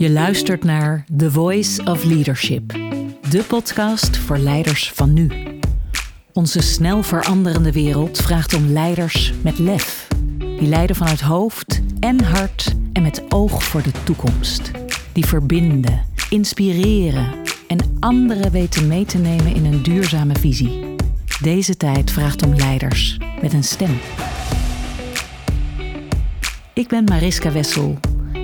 [0.00, 2.68] Je luistert naar The Voice of Leadership,
[3.30, 5.30] de podcast voor leiders van nu.
[6.32, 10.08] Onze snel veranderende wereld vraagt om leiders met lef,
[10.38, 14.70] die leiden vanuit hoofd en hart en met oog voor de toekomst.
[15.12, 17.34] Die verbinden, inspireren
[17.68, 20.94] en anderen weten mee te nemen in een duurzame visie.
[21.42, 23.98] Deze tijd vraagt om leiders met een stem.
[26.74, 27.98] Ik ben Mariska Wessel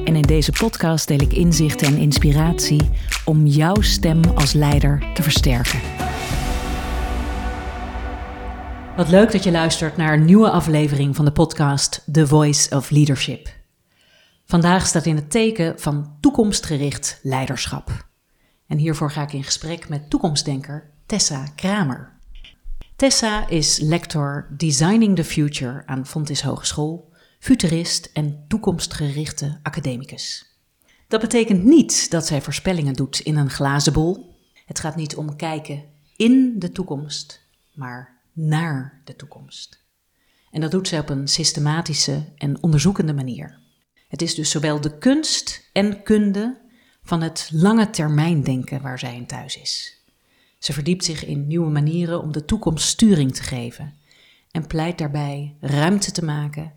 [0.06, 2.90] en in deze podcast deel ik inzichten en inspiratie
[3.24, 5.80] om jouw stem als leider te versterken.
[8.96, 12.90] Wat leuk dat je luistert naar een nieuwe aflevering van de podcast The Voice of
[12.90, 13.48] Leadership.
[14.44, 18.06] Vandaag staat in het teken van toekomstgericht leiderschap.
[18.66, 22.12] En hiervoor ga ik in gesprek met toekomstdenker Tessa Kramer.
[22.96, 30.54] Tessa is lector Designing the Future aan Fontys Hogeschool futurist en toekomstgerichte academicus.
[31.08, 34.38] Dat betekent niet dat zij voorspellingen doet in een glazen bol.
[34.66, 35.84] Het gaat niet om kijken
[36.16, 37.40] in de toekomst,
[37.74, 39.84] maar naar de toekomst.
[40.50, 43.58] En dat doet zij op een systematische en onderzoekende manier.
[44.08, 46.60] Het is dus zowel de kunst en kunde
[47.02, 50.02] van het lange termijn denken waar zij in thuis is.
[50.58, 53.94] Ze verdiept zich in nieuwe manieren om de toekomst sturing te geven
[54.50, 56.72] en pleit daarbij ruimte te maken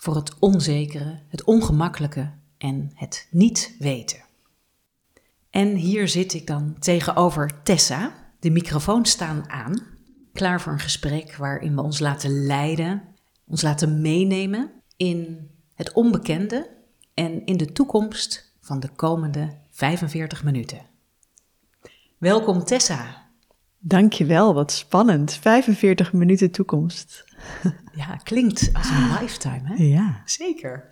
[0.00, 4.18] voor het onzekere, het ongemakkelijke en het niet weten.
[5.50, 8.14] En hier zit ik dan tegenover Tessa.
[8.38, 9.86] De microfoons staan aan,
[10.32, 13.02] klaar voor een gesprek waarin we ons laten leiden,
[13.46, 16.70] ons laten meenemen in het onbekende
[17.14, 20.80] en in de toekomst van de komende 45 minuten.
[22.18, 23.28] Welkom Tessa.
[23.78, 25.32] Dankjewel, wat spannend.
[25.32, 27.24] 45 minuten toekomst.
[27.94, 29.74] Ja, klinkt als een lifetime, hè?
[29.84, 30.22] Ja.
[30.24, 30.88] Zeker.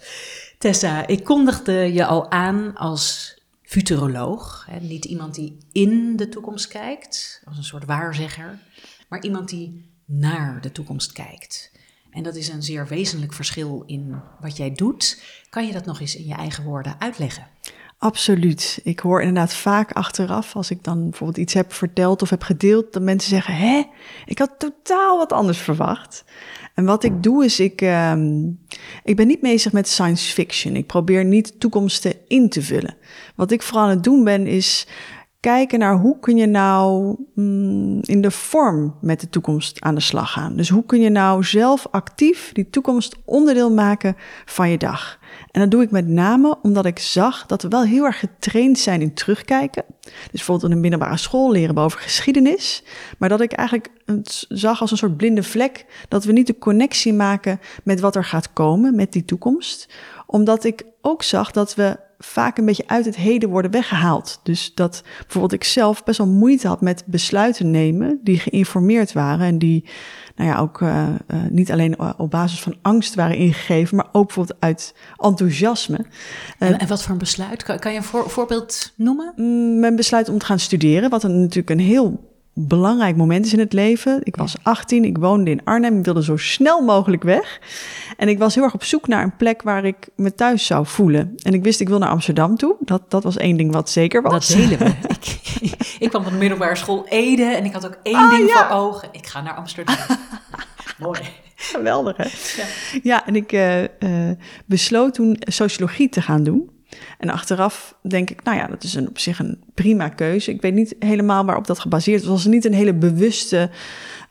[0.59, 4.67] Tessa, ik kondigde je al aan als futuroloog.
[4.71, 4.81] Hè?
[4.81, 8.59] Niet iemand die in de toekomst kijkt, als een soort waarzegger,
[9.09, 11.73] maar iemand die naar de toekomst kijkt.
[12.11, 15.23] En dat is een zeer wezenlijk verschil in wat jij doet.
[15.51, 17.47] Kan je dat nog eens in je eigen woorden uitleggen?
[17.99, 18.81] Absoluut.
[18.85, 22.93] Ik hoor inderdaad vaak achteraf, als ik dan bijvoorbeeld iets heb verteld of heb gedeeld,
[22.93, 23.85] dat mensen zeggen: Hé,
[24.27, 26.25] ik had totaal wat anders verwacht.
[26.75, 28.13] En wat ik doe is, ik, uh,
[29.05, 30.77] ik ben niet bezig met science fiction.
[30.77, 32.97] Ik probeer niet toekomsten in te vullen.
[33.35, 34.87] Wat ik vooral aan het doen ben, is
[35.41, 40.01] kijken naar hoe kun je nou mm, in de vorm met de toekomst aan de
[40.01, 40.57] slag gaan.
[40.57, 45.19] Dus hoe kun je nou zelf actief die toekomst onderdeel maken van je dag.
[45.51, 48.79] En dat doe ik met name omdat ik zag dat we wel heel erg getraind
[48.79, 49.85] zijn in terugkijken.
[50.01, 52.85] Dus bijvoorbeeld in een middelbare school leren we over geschiedenis.
[53.19, 53.91] Maar dat ik eigenlijk
[54.49, 58.25] zag als een soort blinde vlek dat we niet de connectie maken met wat er
[58.25, 59.89] gaat komen, met die toekomst.
[60.31, 64.41] Omdat ik ook zag dat we vaak een beetje uit het heden worden weggehaald.
[64.43, 69.47] Dus dat bijvoorbeeld ik zelf best wel moeite had met besluiten nemen die geïnformeerd waren
[69.47, 69.85] en die
[70.37, 74.27] nou ja, ook uh, uh, niet alleen op basis van angst waren ingegeven, maar ook
[74.27, 76.07] bijvoorbeeld uit enthousiasme.
[76.59, 77.63] En, en wat voor een besluit?
[77.63, 79.33] Kan, kan je een voor, voorbeeld noemen?
[79.37, 82.37] Mm, mijn besluit om te gaan studeren, wat een, natuurlijk een heel
[82.67, 84.21] belangrijk moment is in het leven.
[84.23, 87.61] Ik was 18, ik woonde in Arnhem, ik wilde zo snel mogelijk weg.
[88.17, 90.87] En ik was heel erg op zoek naar een plek waar ik me thuis zou
[90.87, 91.35] voelen.
[91.43, 92.77] En ik wist, ik wil naar Amsterdam toe.
[92.81, 94.49] Dat, dat was één ding wat zeker was.
[94.49, 94.85] Dat we.
[95.61, 98.51] ik, ik, kwam van de middelbare school Ede en ik had ook één ah, ding
[98.51, 99.09] voor ogen.
[99.13, 99.97] Ik ga naar Amsterdam.
[100.99, 101.21] Mooi.
[101.55, 102.25] Geweldig, hè?
[102.63, 102.67] Ja,
[103.03, 103.89] ja en ik uh, uh,
[104.67, 106.71] besloot toen sociologie te gaan doen.
[107.19, 110.51] En achteraf denk ik, nou ja, dat is een, op zich een prima keuze.
[110.51, 112.29] Ik weet niet helemaal waarop dat gebaseerd was.
[112.29, 113.71] Het was niet een hele bewuste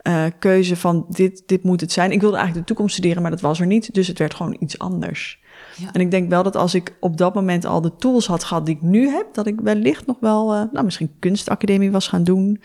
[0.08, 2.12] uh, keuze van dit, dit moet het zijn.
[2.12, 3.94] Ik wilde eigenlijk de toekomst studeren, maar dat was er niet.
[3.94, 5.40] Dus het werd gewoon iets anders.
[5.76, 5.90] Ja.
[5.92, 8.66] En ik denk wel dat als ik op dat moment al de tools had gehad
[8.66, 12.24] die ik nu heb, dat ik wellicht nog wel, uh, nou misschien kunstacademie was gaan
[12.24, 12.62] doen.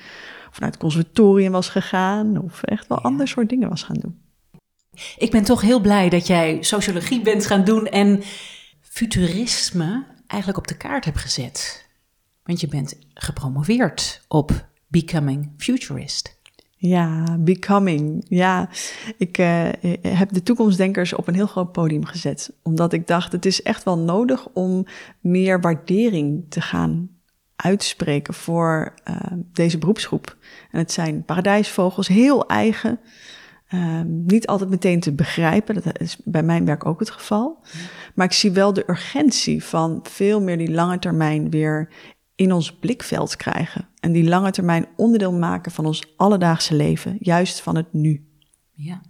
[0.51, 2.43] Of naar het conservatorium was gegaan.
[2.43, 3.09] Of echt wel ja.
[3.09, 4.21] ander soort dingen was gaan doen.
[5.17, 8.23] Ik ben toch heel blij dat jij sociologie bent gaan doen en
[8.93, 11.89] futurisme eigenlijk op de kaart hebt gezet.
[12.43, 16.41] Want je bent gepromoveerd op Becoming Futurist.
[16.77, 18.25] Ja, becoming.
[18.29, 18.69] Ja,
[19.17, 19.69] ik uh,
[20.03, 22.53] heb de toekomstdenkers op een heel groot podium gezet.
[22.63, 24.87] Omdat ik dacht, het is echt wel nodig om
[25.21, 27.11] meer waardering te gaan
[27.57, 29.17] uitspreken voor uh,
[29.53, 30.37] deze beroepsgroep.
[30.71, 33.01] En het zijn paradijsvogels, heel eigen.
[33.75, 37.65] Uh, niet altijd meteen te begrijpen, dat is bij mijn werk ook het geval.
[38.15, 41.93] Maar ik zie wel de urgentie van veel meer die lange termijn weer
[42.35, 43.89] in ons blikveld krijgen.
[44.01, 48.27] En die lange termijn onderdeel maken van ons alledaagse leven, juist van het nu.
[48.73, 49.03] Ja.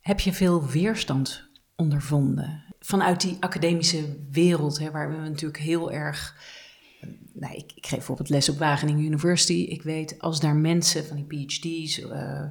[0.00, 2.64] Heb je veel weerstand ondervonden?
[2.80, 6.36] Vanuit die academische wereld, hè, waar we natuurlijk heel erg.
[7.32, 9.52] Nou, ik, ik, geef bijvoorbeeld les op Wageningen University.
[9.52, 12.42] Ik weet, als daar mensen van die PhD's uh,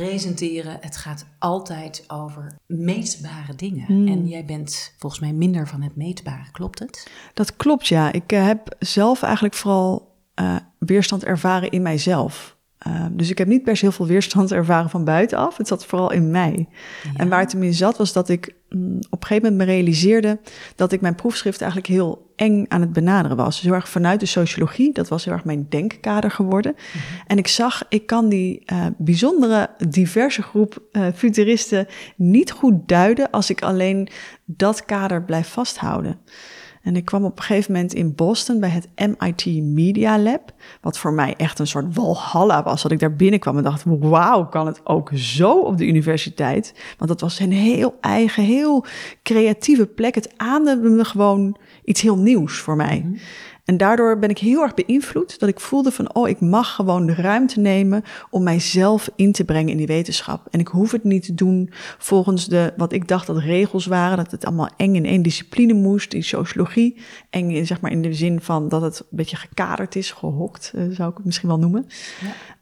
[0.00, 3.84] presenteren, het gaat altijd over meetbare dingen.
[3.86, 4.08] Hmm.
[4.08, 7.10] En jij bent volgens mij minder van het meetbare, klopt het?
[7.34, 8.12] Dat klopt, ja.
[8.12, 12.56] Ik uh, heb zelf eigenlijk vooral uh, weerstand ervaren in mijzelf.
[12.86, 15.56] Uh, dus ik heb niet per se heel veel weerstand ervaren van buitenaf.
[15.56, 16.68] Het zat vooral in mij.
[17.02, 17.10] Ja.
[17.16, 20.40] En waar het in zat, was dat ik mm, op een gegeven moment me realiseerde
[20.76, 23.54] dat ik mijn proefschrift eigenlijk heel eng aan het benaderen was.
[23.54, 24.92] Dus heel erg vanuit de sociologie.
[24.92, 26.72] Dat was heel erg mijn denkkader geworden.
[26.72, 27.22] Mm -hmm.
[27.26, 31.86] En ik zag, ik kan die uh, bijzondere, diverse groep uh, futuristen
[32.16, 34.08] niet goed duiden als ik alleen
[34.44, 36.20] dat kader blijf vasthouden.
[36.82, 40.52] En ik kwam op een gegeven moment in Boston bij het MIT Media Lab.
[40.80, 42.82] Wat voor mij echt een soort walhalla was.
[42.82, 46.74] Dat ik daar binnenkwam en dacht, wauw, kan het ook zo op de universiteit?
[46.98, 48.84] Want dat was een heel eigen, heel
[49.22, 50.14] creatieve plek.
[50.14, 53.00] Het aandemde gewoon iets heel nieuws voor mij.
[53.04, 53.18] -hmm.
[53.64, 57.06] En daardoor ben ik heel erg beïnvloed dat ik voelde van, oh, ik mag gewoon
[57.06, 60.46] de ruimte nemen om mijzelf in te brengen in die wetenschap.
[60.50, 64.16] En ik hoef het niet te doen volgens de, wat ik dacht dat regels waren,
[64.16, 67.00] dat het allemaal eng in één discipline moest, die sociologie.
[67.30, 70.72] Eng in, zeg maar in de zin van dat het een beetje gekaderd is, gehokt,
[70.74, 71.86] uh, zou ik het misschien wel noemen.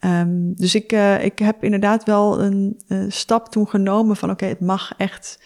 [0.00, 0.20] Ja.
[0.20, 4.44] Um, dus ik, uh, ik heb inderdaad wel een uh, stap toen genomen van, oké,
[4.44, 5.42] okay, het mag echt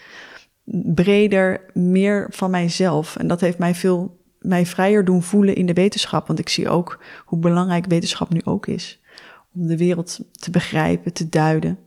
[0.93, 3.15] breder, meer van mijzelf.
[3.15, 6.27] En dat heeft mij veel mij vrijer doen voelen in de wetenschap.
[6.27, 9.01] Want ik zie ook hoe belangrijk wetenschap nu ook is.
[9.53, 11.79] Om de wereld te begrijpen, te duiden.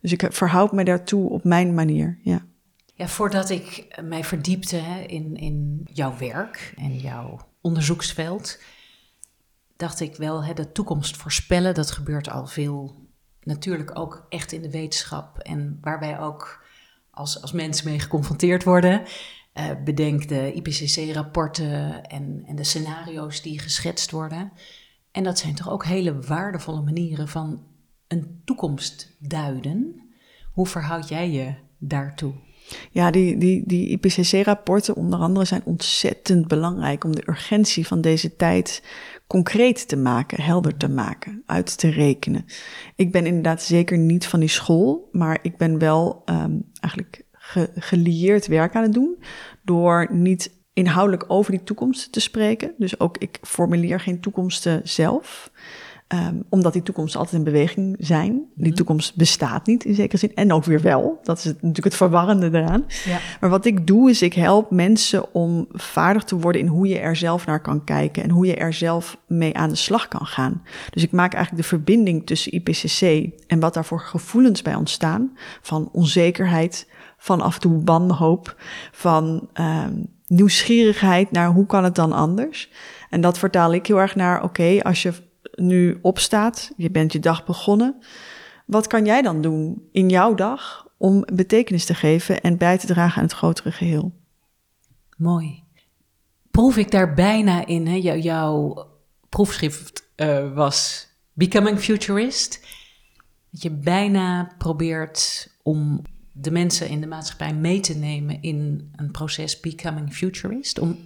[0.00, 2.18] Dus ik verhoud me daartoe op mijn manier.
[2.22, 2.46] Ja,
[2.94, 8.62] ja voordat ik mij verdiepte in, in jouw werk en jouw onderzoeksveld,
[9.76, 13.04] dacht ik wel, hè, de toekomst voorspellen, dat gebeurt al veel.
[13.42, 16.64] Natuurlijk ook echt in de wetenschap en waar wij ook
[17.10, 19.02] als, als mensen mee geconfronteerd worden.
[19.58, 24.52] Uh, bedenk de IPCC-rapporten en, en de scenario's die geschetst worden.
[25.12, 27.62] En dat zijn toch ook hele waardevolle manieren van
[28.08, 30.02] een toekomst duiden.
[30.52, 32.34] Hoe verhoud jij je daartoe?
[32.90, 38.36] Ja, die, die, die IPCC-rapporten onder andere zijn ontzettend belangrijk om de urgentie van deze
[38.36, 38.82] tijd
[39.26, 42.44] concreet te maken, helder te maken, uit te rekenen.
[42.96, 47.70] Ik ben inderdaad zeker niet van die school, maar ik ben wel um, eigenlijk ge,
[47.74, 49.22] gelieerd werk aan het doen.
[49.62, 52.74] Door niet inhoudelijk over die toekomst te spreken.
[52.78, 55.50] Dus ook ik formuleer geen toekomsten zelf.
[56.14, 58.44] Um, omdat die toekomsten altijd in beweging zijn.
[58.54, 60.34] Die toekomst bestaat niet in zekere zin.
[60.34, 61.18] En ook weer wel.
[61.22, 62.84] Dat is het, natuurlijk het verwarrende eraan.
[63.04, 63.18] Ja.
[63.40, 66.98] Maar wat ik doe is ik help mensen om vaardig te worden in hoe je
[66.98, 68.22] er zelf naar kan kijken.
[68.22, 70.62] En hoe je er zelf mee aan de slag kan gaan.
[70.90, 75.36] Dus ik maak eigenlijk de verbinding tussen IPCC en wat daarvoor gevoelens bij ontstaan.
[75.62, 76.86] Van onzekerheid,
[77.16, 78.56] van af en toe wanhoop,
[78.92, 82.70] van um, nieuwsgierigheid naar hoe kan het dan anders.
[83.10, 85.12] En dat vertaal ik heel erg naar, oké, als je
[85.54, 88.02] nu opstaat, je bent je dag begonnen,
[88.66, 92.86] wat kan jij dan doen in jouw dag om betekenis te geven en bij te
[92.86, 94.12] dragen aan het grotere geheel?
[95.16, 95.64] Mooi.
[96.50, 97.94] Proef ik daar bijna in, hè?
[97.94, 98.86] Jou, jouw
[99.28, 102.60] proefschrift uh, was Becoming Futurist.
[103.50, 106.02] Dat je bijna probeert om
[106.40, 110.78] de mensen in de maatschappij mee te nemen in een proces Becoming Futurist?
[110.78, 110.98] Om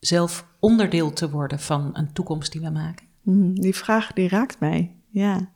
[0.00, 3.06] zelf onderdeel te worden van een toekomst die we maken?
[3.22, 5.50] Mm, die vraag die raakt mij, ja.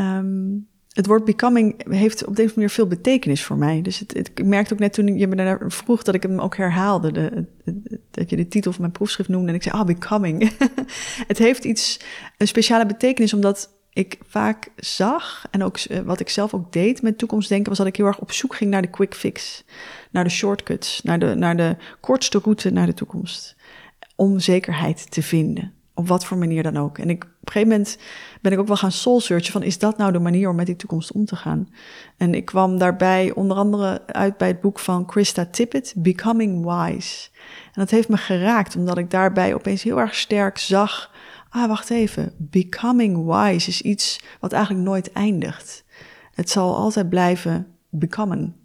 [0.00, 3.82] Um, het woord becoming heeft op deze manier veel betekenis voor mij.
[3.82, 6.40] Dus het, het, ik merkte ook net toen je me daar vroeg dat ik hem
[6.40, 7.12] ook herhaalde.
[7.12, 10.50] De, de, dat je de titel van mijn proefschrift noemde en ik zei, ah, becoming.
[11.26, 12.00] het heeft iets,
[12.38, 17.02] een speciale betekenis omdat ik vaak zag, en ook uh, wat ik zelf ook deed
[17.02, 19.64] met toekomstdenken, was dat ik heel erg op zoek ging naar de quick fix,
[20.10, 23.56] naar de shortcuts, naar de, naar de kortste route naar de toekomst.
[24.16, 26.98] Om zekerheid te vinden, op wat voor manier dan ook.
[26.98, 27.98] En ik, op een gegeven moment
[28.40, 30.66] ben ik ook wel gaan soul searchen van, is dat nou de manier om met
[30.66, 31.68] die toekomst om te gaan?
[32.16, 37.28] En ik kwam daarbij onder andere uit bij het boek van Krista Tippett, Becoming Wise.
[37.64, 41.12] En dat heeft me geraakt, omdat ik daarbij opeens heel erg sterk zag
[41.54, 45.84] ah, wacht even, becoming wise is iets wat eigenlijk nooit eindigt.
[46.34, 48.56] Het zal altijd blijven becomen.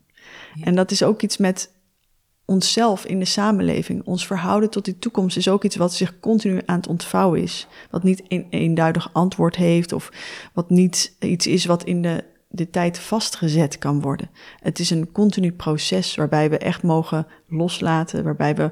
[0.53, 0.65] Ja.
[0.65, 1.71] En dat is ook iets met
[2.45, 4.03] onszelf in de samenleving.
[4.05, 7.67] Ons verhouden tot die toekomst is ook iets wat zich continu aan het ontvouwen is.
[7.89, 10.11] Wat niet een eenduidig antwoord heeft of
[10.53, 14.29] wat niet iets is wat in de, de tijd vastgezet kan worden.
[14.59, 18.71] Het is een continu proces waarbij we echt mogen loslaten, waarbij we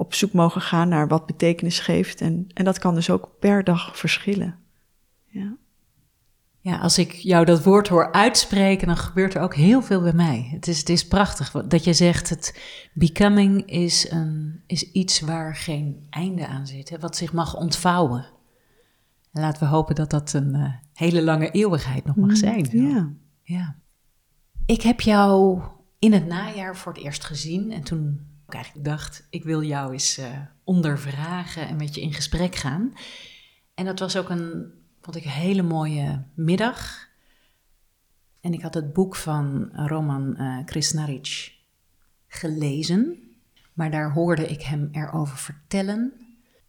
[0.00, 2.20] op zoek mogen gaan naar wat betekenis geeft.
[2.20, 4.58] En, en dat kan dus ook per dag verschillen.
[5.26, 5.56] Ja.
[6.60, 10.12] Ja, als ik jou dat woord hoor uitspreken, dan gebeurt er ook heel veel bij
[10.12, 10.48] mij.
[10.52, 12.60] Het is, het is prachtig dat je zegt, het
[12.92, 18.26] becoming is, een, is iets waar geen einde aan zit, hè, wat zich mag ontvouwen.
[19.32, 22.68] En laten we hopen dat dat een uh, hele lange eeuwigheid nog mag zijn.
[22.70, 23.12] Ja.
[23.42, 23.76] ja.
[24.66, 25.60] Ik heb jou
[25.98, 29.92] in het najaar voor het eerst gezien en toen ik eigenlijk dacht, ik wil jou
[29.92, 30.26] eens uh,
[30.64, 32.92] ondervragen en met je in gesprek gaan.
[33.74, 37.08] En dat was ook een vond ik een hele mooie middag.
[38.40, 41.54] En ik had het boek van Roman uh, Krisnaric
[42.26, 43.18] gelezen.
[43.72, 46.12] Maar daar hoorde ik hem erover vertellen.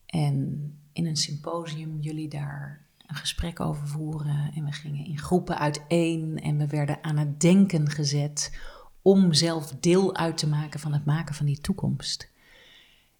[0.05, 4.51] En in een symposium jullie daar een gesprek over voeren.
[4.55, 6.39] En we gingen in groepen uiteen.
[6.39, 8.59] En we werden aan het denken gezet
[9.01, 12.29] om zelf deel uit te maken van het maken van die toekomst.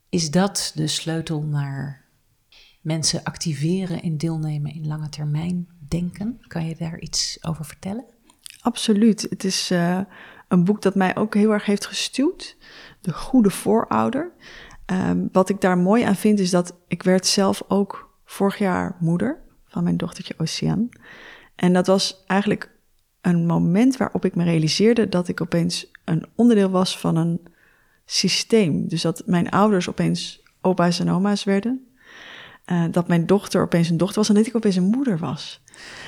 [0.10, 2.06] Is dat de sleutel naar
[2.82, 6.42] mensen activeren in deelnemen in lange termijn denken.
[6.48, 8.06] Kan je daar iets over vertellen?
[8.62, 9.22] Absoluut.
[9.22, 10.00] Het is uh,
[10.48, 12.58] een boek dat mij ook heel erg heeft gestuurd.
[13.02, 14.32] De Goede Voorouder.
[14.86, 18.96] Um, wat ik daar mooi aan vind is dat ik werd zelf ook vorig jaar
[19.00, 20.90] moeder van mijn dochtertje Oceaan.
[21.56, 22.72] En dat was eigenlijk
[23.22, 27.42] een moment waarop ik me realiseerde dat ik opeens een onderdeel was van een
[28.06, 28.88] systeem.
[28.88, 31.86] Dus dat mijn ouders opeens opa's en oma's werden.
[32.66, 35.62] Uh, dat mijn dochter opeens een dochter was en dat ik opeens een moeder was.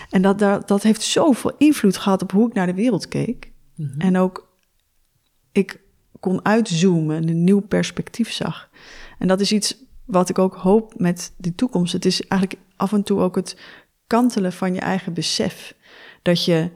[0.09, 3.51] En dat, dat, dat heeft zoveel invloed gehad op hoe ik naar de wereld keek.
[3.75, 3.99] Mm -hmm.
[3.99, 4.51] En ook
[5.51, 5.81] ik
[6.19, 8.69] kon uitzoomen en een nieuw perspectief zag.
[9.19, 11.93] En dat is iets wat ik ook hoop met de toekomst.
[11.93, 13.57] Het is eigenlijk af en toe ook het
[14.07, 15.75] kantelen van je eigen besef.
[16.21, 16.69] Dat je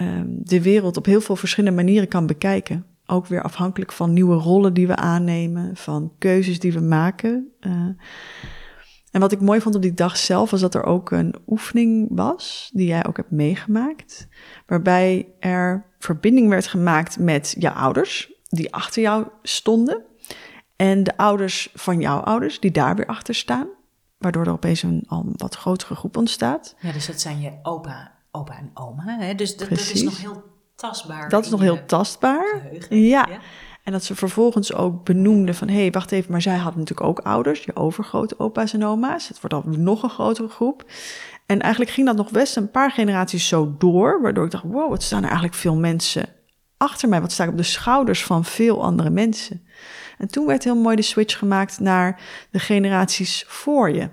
[0.00, 2.86] um, de wereld op heel veel verschillende manieren kan bekijken.
[3.06, 7.52] Ook weer afhankelijk van nieuwe rollen die we aannemen, van keuzes die we maken.
[7.60, 7.88] Uh,
[9.10, 12.08] en wat ik mooi vond op die dag zelf was dat er ook een oefening
[12.10, 14.28] was, die jij ook hebt meegemaakt,
[14.66, 20.04] waarbij er verbinding werd gemaakt met je ouders, die achter jou stonden,
[20.76, 23.68] en de ouders van jouw ouders, die daar weer achter staan,
[24.18, 26.74] waardoor er opeens een al wat grotere groep ontstaat.
[26.80, 29.34] Ja, dus dat zijn je opa, opa en oma, hè?
[29.34, 30.42] dus dat, dat is nog heel
[30.74, 31.28] tastbaar.
[31.28, 32.68] Dat is nog heel tastbaar.
[32.88, 33.26] Ja.
[33.28, 33.38] ja.
[33.88, 35.68] En dat ze vervolgens ook benoemden van...
[35.68, 37.64] hé, hey, wacht even, maar zij hadden natuurlijk ook ouders...
[37.64, 39.28] je overgrote opa's en oma's.
[39.28, 40.84] Het wordt dan nog een grotere groep.
[41.46, 44.20] En eigenlijk ging dat nog best een paar generaties zo door...
[44.22, 46.28] waardoor ik dacht, wow, wat staan er eigenlijk veel mensen
[46.76, 47.20] achter mij?
[47.20, 49.66] Wat sta ik op de schouders van veel andere mensen?
[50.18, 52.20] En toen werd heel mooi de switch gemaakt naar
[52.50, 54.08] de generaties voor je.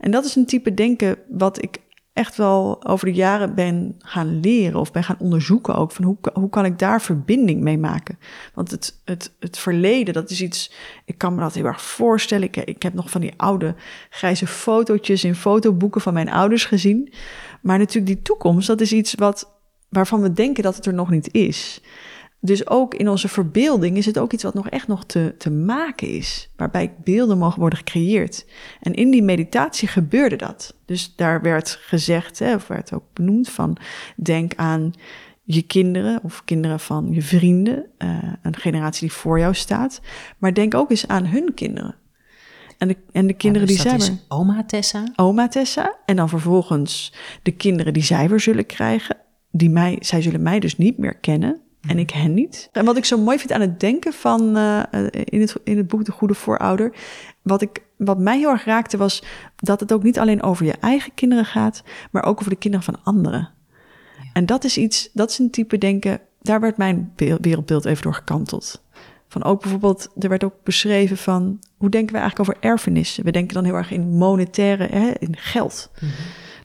[0.00, 1.78] En dat is een type denken wat ik
[2.16, 6.16] echt wel over de jaren ben gaan leren of ben gaan onderzoeken ook van hoe,
[6.32, 8.18] hoe kan ik daar verbinding mee maken.
[8.54, 10.72] Want het, het, het verleden, dat is iets,
[11.04, 12.44] ik kan me dat heel erg voorstellen.
[12.44, 13.74] Ik, ik heb nog van die oude
[14.10, 17.12] grijze fotootjes in fotoboeken van mijn ouders gezien.
[17.60, 21.10] Maar natuurlijk die toekomst, dat is iets wat, waarvan we denken dat het er nog
[21.10, 21.80] niet is.
[22.40, 25.50] Dus ook in onze verbeelding is het ook iets wat nog echt nog te, te
[25.50, 26.50] maken is.
[26.56, 28.46] Waarbij beelden mogen worden gecreëerd.
[28.80, 30.76] En in die meditatie gebeurde dat.
[30.84, 33.76] Dus daar werd gezegd, hè, of werd ook benoemd van...
[34.16, 34.92] denk aan
[35.42, 37.86] je kinderen of kinderen van je vrienden.
[37.98, 40.00] Uh, een generatie die voor jou staat.
[40.38, 41.94] Maar denk ook eens aan hun kinderen.
[42.78, 44.18] En de, en de kinderen ja, dus die zij weer...
[44.28, 45.04] oma Tessa.
[45.16, 45.96] Oma Tessa.
[46.04, 49.16] En dan vervolgens de kinderen die zij weer zullen krijgen.
[49.50, 52.68] Die mij, zij zullen mij dus niet meer kennen en ik hen niet.
[52.72, 55.88] En wat ik zo mooi vind aan het denken van uh, in, het, in het
[55.88, 56.92] boek De Goede Voorouder,
[57.42, 59.22] wat, ik, wat mij heel erg raakte was
[59.56, 62.86] dat het ook niet alleen over je eigen kinderen gaat, maar ook over de kinderen
[62.86, 63.50] van anderen.
[64.22, 64.30] Ja.
[64.32, 68.14] En dat is iets, dat is een type denken, daar werd mijn wereldbeeld even door
[68.14, 68.84] gekanteld.
[69.28, 73.24] Van ook bijvoorbeeld, er werd ook beschreven van hoe denken we eigenlijk over erfenissen?
[73.24, 75.90] We denken dan heel erg in monetaire, hè, in geld.
[76.00, 76.16] Mm -hmm.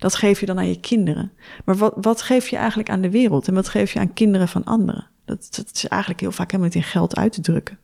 [0.02, 1.32] Dat geef je dan aan je kinderen.
[1.66, 3.48] Maar wat, wat geef je eigenlijk aan de wereld?
[3.48, 5.08] En wat geef je aan kinderen van anderen?
[5.38, 7.78] Dat, dat is eigenlijk heel vaak helemaal niet in geld uit te drukken.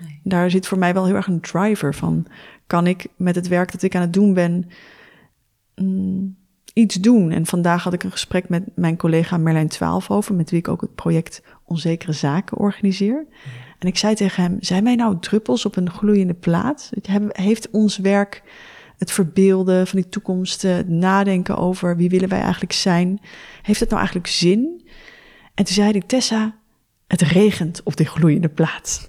[0.00, 0.20] Nee.
[0.22, 2.26] Daar zit voor mij wel heel erg een driver van.
[2.66, 4.70] Kan ik met het werk dat ik aan het doen ben
[5.74, 6.36] mm,
[6.72, 7.30] iets doen?
[7.30, 10.68] En vandaag had ik een gesprek met mijn collega Merlijn Twaalf over, met wie ik
[10.68, 13.26] ook het project Onzekere Zaken organiseer.
[13.28, 13.50] Ja.
[13.78, 16.90] En ik zei tegen hem: Zijn wij nou druppels op een gloeiende plaat?
[17.32, 18.42] Heeft ons werk
[18.98, 23.20] het verbeelden van die toekomst, het nadenken over wie willen wij eigenlijk zijn,
[23.62, 24.88] heeft het nou eigenlijk zin?
[25.54, 26.54] En toen zei hij, Tessa,
[27.06, 29.06] het regent op die gloeiende plaat.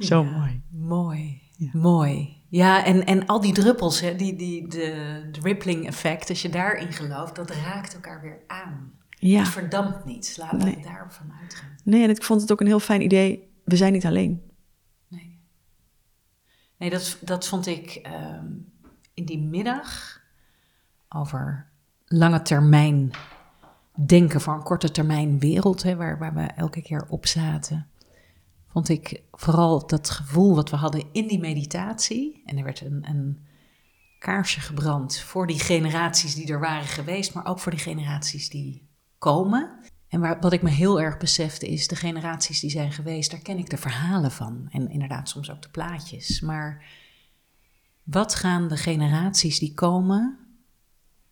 [0.00, 0.62] Zo ja, mooi.
[0.70, 1.70] Mooi, ja.
[1.72, 2.40] mooi.
[2.48, 6.48] Ja, en, en al die druppels, hè, die, die, de, de rippling effect, als je
[6.48, 8.92] daarin gelooft, dat raakt elkaar weer aan.
[9.08, 9.38] Ja.
[9.38, 10.36] Het verdampt niet.
[10.38, 10.82] Laten we nee.
[10.82, 11.76] daarvan uitgaan.
[11.84, 13.50] Nee, en ik vond het ook een heel fijn idee.
[13.64, 14.42] We zijn niet alleen.
[15.08, 15.38] Nee.
[16.76, 18.72] Nee, dat, dat vond ik um,
[19.14, 20.20] in die middag
[21.08, 21.70] over
[22.06, 23.10] lange termijn
[24.06, 27.86] denken voor een korte termijn wereld, hè, waar, waar we elke keer op zaten,
[28.68, 32.42] vond ik vooral dat gevoel wat we hadden in die meditatie.
[32.44, 33.46] En er werd een, een
[34.18, 38.88] kaarsje gebrand voor die generaties die er waren geweest, maar ook voor die generaties die
[39.18, 39.78] komen.
[40.08, 43.40] En waar, wat ik me heel erg besefte is, de generaties die zijn geweest, daar
[43.40, 44.66] ken ik de verhalen van.
[44.70, 46.40] En inderdaad soms ook de plaatjes.
[46.40, 46.84] Maar
[48.02, 50.38] wat gaan de generaties die komen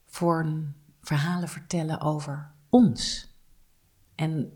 [0.07, 0.53] voor
[1.03, 3.29] verhalen vertellen over ons?
[4.15, 4.53] En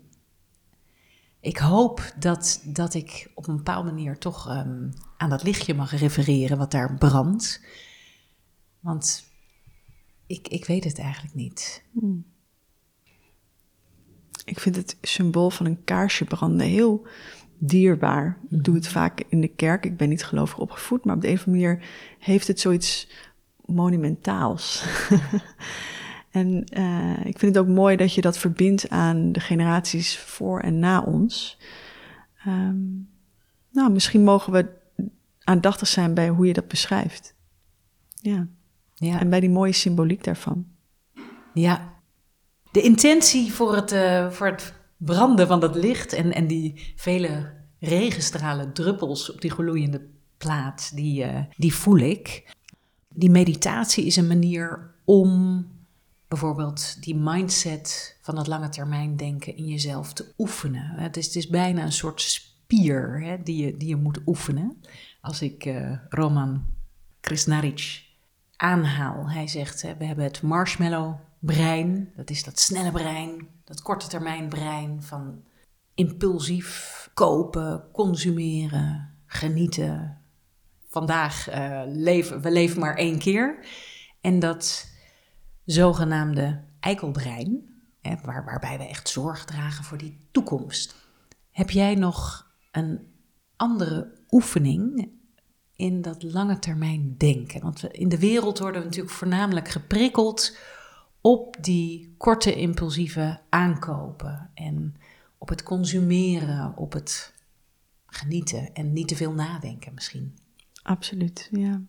[1.39, 5.99] ik hoop dat, dat ik op een bepaalde manier toch um, aan dat lichtje mag
[5.99, 7.61] refereren wat daar brandt.
[8.79, 9.23] Want
[10.27, 11.83] ik, ik weet het eigenlijk niet.
[11.91, 12.25] Hmm.
[14.45, 17.07] Ik vind het symbool van een kaarsje branden heel
[17.57, 18.39] dierbaar.
[18.49, 19.85] Ik doe het vaak in de kerk.
[19.85, 21.87] Ik ben niet gelovig opgevoed, maar op de een of andere manier
[22.19, 23.09] heeft het zoiets
[23.65, 24.83] monumentaals.
[26.35, 30.59] en uh, ik vind het ook mooi dat je dat verbindt aan de generaties voor
[30.59, 31.57] en na ons.
[32.47, 33.09] Um,
[33.71, 34.67] nou, misschien mogen we
[35.43, 37.35] aandachtig zijn bij hoe je dat beschrijft.
[38.15, 38.47] Ja.
[38.95, 39.19] ja.
[39.19, 40.65] En bij die mooie symboliek daarvan.
[41.53, 41.93] Ja,
[42.71, 47.53] de intentie voor het, uh, voor het branden van dat licht en, en die vele
[47.79, 52.53] regenstralen, druppels op die gloeiende plaat, die, uh, die voel ik.
[53.09, 55.65] Die meditatie is een manier om
[56.27, 60.89] bijvoorbeeld die mindset van het lange termijn denken in jezelf te oefenen.
[60.89, 64.81] Het is, het is bijna een soort spier hè, die, je, die je moet oefenen.
[65.21, 66.65] Als ik uh, Roman
[67.19, 68.03] Krisnaric
[68.55, 74.07] aanhaal, hij zegt: we hebben het marshmallow brein, dat is dat snelle brein, dat korte
[74.07, 75.43] termijn brein van
[75.93, 80.21] impulsief kopen, consumeren, genieten.
[80.89, 83.65] Vandaag uh, leven we leven maar één keer.
[84.21, 84.87] En dat
[85.65, 90.95] zogenaamde eikelbrein, hè, waar, waarbij we echt zorg dragen voor die toekomst.
[91.51, 92.99] Heb jij nog een
[93.55, 95.09] andere oefening
[95.75, 97.61] in dat lange termijn denken?
[97.61, 100.57] Want we, in de wereld worden we natuurlijk voornamelijk geprikkeld
[101.21, 104.95] op die korte impulsieve aankopen en
[105.37, 107.33] op het consumeren, op het
[108.05, 110.37] genieten en niet te veel nadenken misschien.
[110.83, 111.81] Absoluut, ja.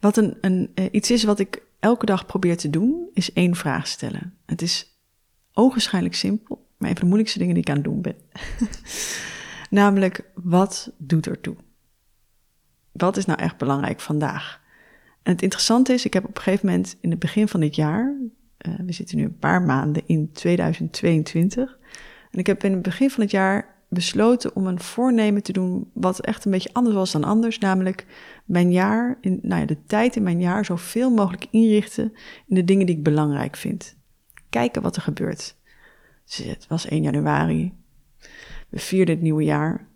[0.00, 3.54] Wat een, een, uh, iets is wat ik elke dag probeer te doen, is één
[3.54, 4.34] vraag stellen.
[4.46, 5.00] Het is
[5.52, 8.16] ogenschijnlijk simpel, maar een van de moeilijkste dingen die ik aan het doen ben.
[9.80, 11.56] Namelijk, wat doet er toe?
[12.92, 14.60] Wat is nou echt belangrijk vandaag?
[15.22, 17.74] En het interessante is, ik heb op een gegeven moment in het begin van dit
[17.74, 18.16] jaar,
[18.66, 21.78] uh, we zitten nu een paar maanden in 2022.
[22.30, 25.90] En ik heb in het begin van het jaar besloten om een voornemen te doen
[25.94, 27.58] wat echt een beetje anders was dan anders.
[27.58, 28.06] Namelijk
[28.44, 32.12] mijn jaar, in, nou ja, de tijd in mijn jaar zoveel mogelijk inrichten
[32.46, 33.96] in de dingen die ik belangrijk vind.
[34.50, 35.56] Kijken wat er gebeurt.
[36.24, 37.72] Dus het was 1 januari.
[38.68, 39.88] We vierden het nieuwe jaar.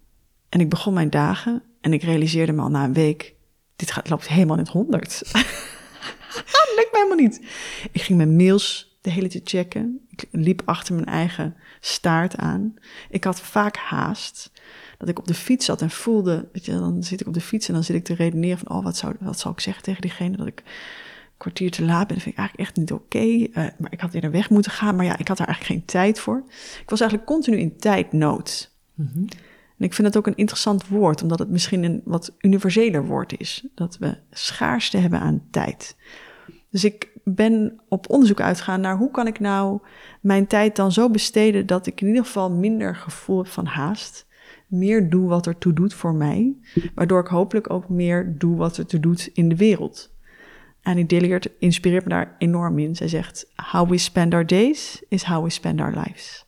[0.49, 3.35] En ik begon mijn dagen en ik realiseerde me al na een week,
[3.77, 5.19] dit gaat, loopt helemaal in het honderd.
[5.33, 7.41] dat lukt me helemaal niet.
[7.93, 10.07] Ik ging mijn mails de hele tijd checken.
[10.11, 12.75] Ik liep achter mijn eigen staart aan.
[13.11, 14.51] Ik had vaak haast.
[14.99, 17.41] Dat ik op de fiets zat en voelde, weet je, dan zit ik op de
[17.41, 19.83] fiets en dan zit ik te redeneren van, oh, wat zou, wat zou ik zeggen
[19.83, 20.73] tegen diegene dat ik een
[21.37, 22.15] kwartier te laat ben.
[22.17, 23.17] Dat vind ik eigenlijk echt niet oké.
[23.17, 23.51] Okay.
[23.51, 25.87] Uh, maar ik had eerder weg moeten gaan, maar ja, ik had daar eigenlijk geen
[25.87, 26.43] tijd voor.
[26.83, 28.75] Ik was eigenlijk continu in tijdnood.
[28.95, 29.29] Mm -hmm.
[29.79, 33.39] En ik vind dat ook een interessant woord, omdat het misschien een wat universeler woord
[33.39, 33.67] is.
[33.75, 35.97] Dat we schaarste hebben aan tijd.
[36.77, 39.81] Dus ik ben op onderzoek uitgegaan naar hoe kan ik nou
[40.21, 44.27] mijn tijd dan zo besteden dat ik in ieder geval minder gevoel heb van haast.
[44.67, 46.57] Meer doe wat er toe doet voor mij.
[46.95, 50.15] Waardoor ik hopelijk ook meer doe wat er toe doet in de wereld.
[50.83, 52.97] En die inspireert me daar enorm in.
[52.97, 56.47] Zij zegt: How we spend our days is how we spend our lives.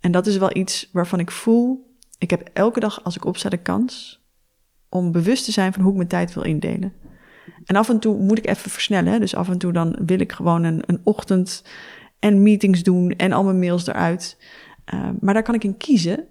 [0.00, 3.48] En dat is wel iets waarvan ik voel ik heb elke dag als ik opsta
[3.48, 4.22] de kans
[4.88, 6.92] om bewust te zijn van hoe ik mijn tijd wil indelen.
[7.64, 9.20] En af en toe moet ik even versnellen.
[9.20, 11.64] Dus af en toe dan wil ik gewoon een, een ochtend
[12.18, 14.38] en meetings doen en al mijn mails eruit.
[14.94, 16.26] Uh, maar daar kan ik in kiezen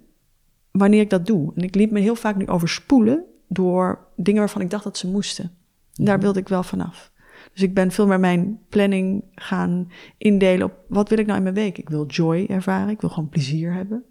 [0.70, 1.52] wanneer ik dat doe.
[1.54, 5.08] En ik liet me heel vaak nu overspoelen door dingen waarvan ik dacht dat ze
[5.08, 5.50] moesten.
[5.92, 7.12] Daar wilde ik wel vanaf.
[7.52, 11.42] Dus ik ben veel meer mijn planning gaan indelen op wat wil ik nou in
[11.42, 11.78] mijn week.
[11.78, 14.04] Ik wil joy ervaren, ik wil gewoon plezier hebben.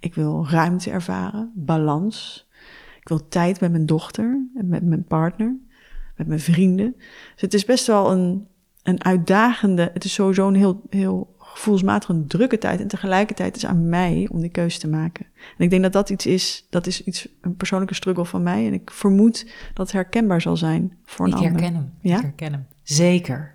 [0.00, 2.48] Ik wil ruimte ervaren, balans.
[3.00, 5.56] Ik wil tijd met mijn dochter en met mijn partner,
[6.16, 6.94] met mijn vrienden.
[7.32, 8.46] Dus het is best wel een,
[8.82, 12.80] een uitdagende, het is sowieso een heel, heel gevoelsmatig een drukke tijd.
[12.80, 15.26] En tegelijkertijd is aan mij om die keuze te maken.
[15.58, 18.66] En ik denk dat dat iets is, dat is iets, een persoonlijke struggle van mij.
[18.66, 21.52] En ik vermoed dat het herkenbaar zal zijn voor een ik ander.
[21.52, 21.92] Herken hem.
[22.00, 22.16] Ja?
[22.16, 22.66] Ik herken hem.
[22.82, 23.54] Zeker.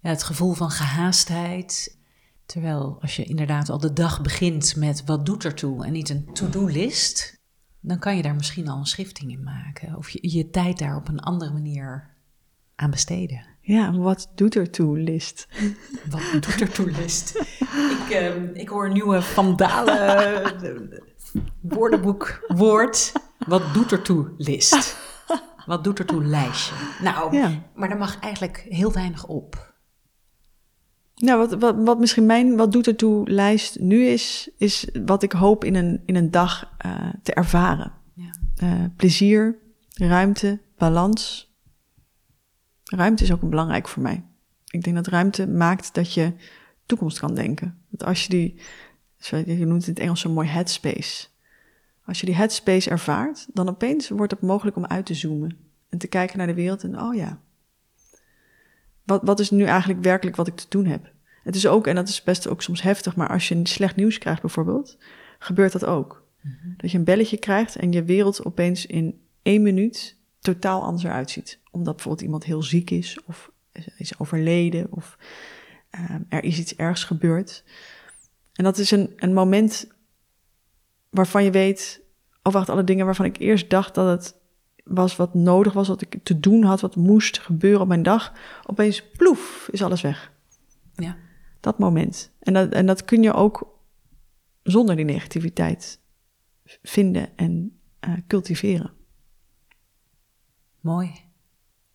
[0.00, 1.98] ja, het gevoel van gehaastheid.
[2.46, 6.28] Terwijl als je inderdaad al de dag begint met wat doet ertoe en niet een
[6.32, 7.39] to-do-list,
[7.80, 9.96] dan kan je daar misschien al een schifting in maken.
[9.96, 12.10] Of je je tijd daar op een andere manier
[12.74, 13.46] aan besteden.
[13.60, 15.48] Ja, wat doet er toe, list?
[16.10, 17.38] Wat doet er toe, list?
[17.70, 20.54] ik, uh, ik hoor een nieuwe vandalen
[21.60, 23.12] woordenboek woord.
[23.46, 24.96] Wat doet er toe, list?
[25.66, 26.74] Wat doet er toe, lijstje?
[27.02, 27.50] Nou, Ja.
[27.74, 29.69] maar daar mag eigenlijk heel weinig op.
[31.20, 35.32] Nou, wat, wat, wat misschien mijn wat doet ertoe lijst nu is, is wat ik
[35.32, 37.92] hoop in een, in een dag eh, te ervaren.
[38.14, 38.30] Ja.
[38.56, 39.58] Eh, plezier,
[39.94, 41.52] ruimte, balans.
[42.84, 44.24] Ruimte is ook belangrijk voor mij.
[44.70, 46.32] Ik denk dat ruimte maakt dat je
[46.86, 47.78] toekomst kan denken.
[47.88, 48.60] Dat als je die,
[49.56, 51.26] je noemt het in het Engels zo mooi headspace.
[52.04, 55.56] Als je die headspace ervaart, dan opeens wordt het mogelijk om uit te zoomen.
[55.88, 57.40] En te kijken naar de wereld en oh ja,
[59.04, 61.12] wat, wat is nu eigenlijk werkelijk wat ik te doen heb?
[61.42, 64.18] Het is ook, en dat is best ook soms heftig, maar als je slecht nieuws
[64.18, 64.98] krijgt bijvoorbeeld,
[65.38, 66.28] gebeurt dat ook.
[66.76, 71.30] Dat je een belletje krijgt en je wereld opeens in één minuut totaal anders eruit
[71.30, 71.58] ziet.
[71.70, 73.50] Omdat bijvoorbeeld iemand heel ziek is of
[73.96, 75.18] is overleden of
[75.90, 77.64] eh, er is iets ergs gebeurd.
[78.52, 79.86] En dat is een, een moment
[81.10, 82.00] waarvan je weet,
[82.42, 84.39] oh wacht, alle dingen waarvan ik eerst dacht dat het
[84.90, 88.32] was wat nodig was, wat ik te doen had, wat moest gebeuren op mijn dag.
[88.66, 90.32] Opeens, ploef, is alles weg.
[90.94, 91.16] Ja.
[91.60, 92.32] Dat moment.
[92.40, 93.78] En dat, en dat kun je ook
[94.62, 96.00] zonder die negativiteit
[96.82, 98.92] vinden en eh, cultiveren.
[100.80, 101.12] Mooi.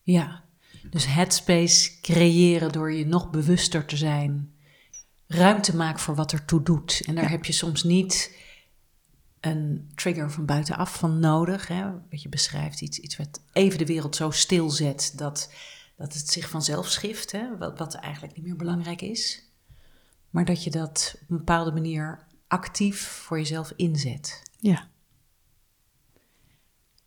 [0.01, 0.43] Ja.
[0.89, 4.53] Dus headspace creëren door je nog bewuster te zijn.
[5.27, 7.01] Ruimte maken voor wat er toe doet.
[7.05, 7.29] En daar Ja.
[7.29, 8.39] heb je soms niet
[9.45, 11.67] een trigger van buitenaf van nodig.
[11.67, 11.91] Hè?
[12.09, 15.53] Wat je beschrijft, iets, iets wat even de wereld zo stilzet dat,
[15.95, 17.31] dat het zich vanzelf schift.
[17.31, 17.57] Hè?
[17.57, 19.43] Wat, wat eigenlijk niet meer belangrijk is.
[20.29, 24.41] Maar dat je dat op een bepaalde manier actief voor jezelf inzet.
[24.59, 24.87] Ja,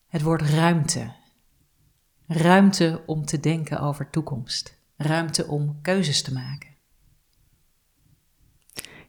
[0.07, 1.13] Het woord ruimte.
[2.27, 4.77] Ruimte om te denken over toekomst.
[4.97, 6.77] Ruimte om keuzes te maken.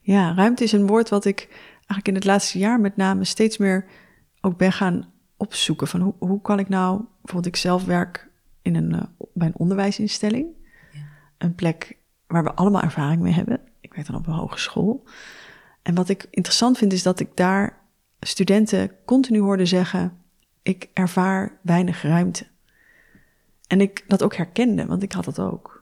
[0.02, 3.58] ja, ruimte is een woord wat ik eigenlijk in het laatste jaar met name steeds
[3.58, 3.86] meer
[4.42, 5.88] ook ben gaan opzoeken.
[5.88, 8.30] Van hoe, hoe kan ik nou, bijvoorbeeld ik zelf werk
[8.62, 10.48] in een, eh, bij een onderwijsinstelling.
[10.92, 11.00] Ja.
[11.38, 11.98] Een plek
[12.28, 13.62] waar we allemaal ervaring mee hebben.
[13.82, 15.04] Ik werk dan op een hogeschool.
[15.82, 17.78] En wat ik interessant vind is dat ik daar
[18.20, 20.18] studenten continu hoorde zeggen...
[20.62, 22.48] ik ervaar weinig ruimte.
[23.68, 25.79] En ik dat ook herkende, want ik had dat ook.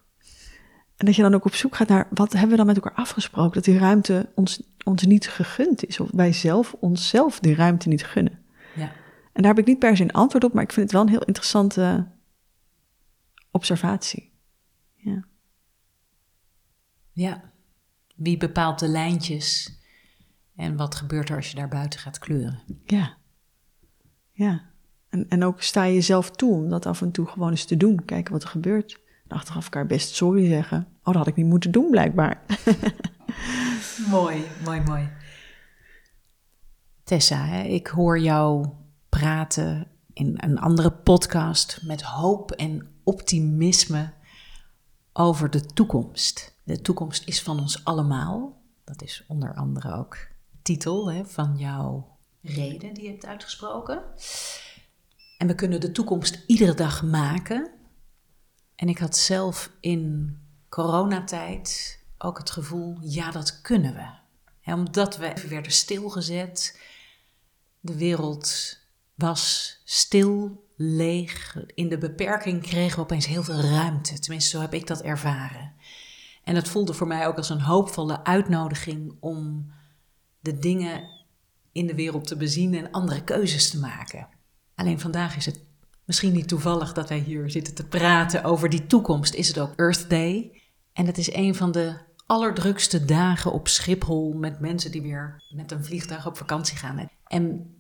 [0.97, 2.93] En dat je dan ook op zoek gaat naar wat hebben we dan met elkaar
[2.93, 3.53] afgesproken?
[3.53, 5.99] Dat die ruimte ons, ons niet gegund is.
[5.99, 8.39] Of wij zelf onszelf die ruimte niet gunnen.
[8.75, 8.91] Ja.
[9.33, 11.01] En daar heb ik niet per se een antwoord op, maar ik vind het wel
[11.01, 12.07] een heel interessante
[13.51, 14.31] observatie.
[14.95, 15.25] Ja.
[17.11, 17.51] ja.
[18.15, 19.77] Wie bepaalt de lijntjes
[20.55, 22.59] en wat gebeurt er als je daar buiten gaat kleuren?
[22.85, 23.17] Ja.
[24.31, 24.61] Ja.
[25.09, 27.77] En, en ook sta je jezelf toe om dat af en toe gewoon eens te
[27.77, 28.05] doen.
[28.05, 28.99] Kijken wat er gebeurt.
[29.27, 30.87] Achteraf elkaar best sorry zeggen.
[30.97, 32.43] Oh, dat had ik niet moeten doen, blijkbaar.
[34.09, 35.09] Mooi, mooi, mooi.
[37.03, 38.67] Tessa, hè, ik hoor jou
[39.09, 44.13] praten in een andere podcast met hoop en optimisme
[45.13, 46.59] over de toekomst.
[46.63, 48.61] De toekomst is van ons allemaal.
[48.83, 50.17] Dat is onder andere ook
[50.61, 54.03] titel hè, van jouw reden die je hebt uitgesproken.
[55.37, 57.71] En we kunnen de toekomst iedere dag maken.
[58.77, 60.37] En ik had zelf in
[60.69, 64.25] coronatijd ook het gevoel, ja, dat kunnen we.
[64.73, 66.81] Omdat we werden stilgezet.
[67.79, 68.77] De wereld
[69.15, 71.57] was stil, leeg.
[71.73, 74.19] In de beperking kregen we opeens heel veel ruimte.
[74.19, 75.73] Tenminste, zo heb ik dat ervaren.
[76.43, 79.71] En het voelde voor mij ook als een hoopvolle uitnodiging om
[80.39, 81.09] de dingen
[81.71, 84.27] in de wereld te bezien en andere keuzes te maken.
[84.75, 85.66] Alleen vandaag is het
[86.07, 89.33] misschien niet toevallig dat wij hier zitten te praten over die toekomst.
[89.33, 90.61] Is het ook Earth Day?
[90.93, 95.71] En het is een van de allerdrukste dagen op Schiphol met mensen die weer met
[95.71, 97.09] een vliegtuig op vakantie gaan.
[97.23, 97.75] En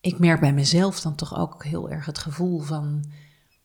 [0.00, 3.04] ik merk bij mezelf dan toch ook heel erg het gevoel van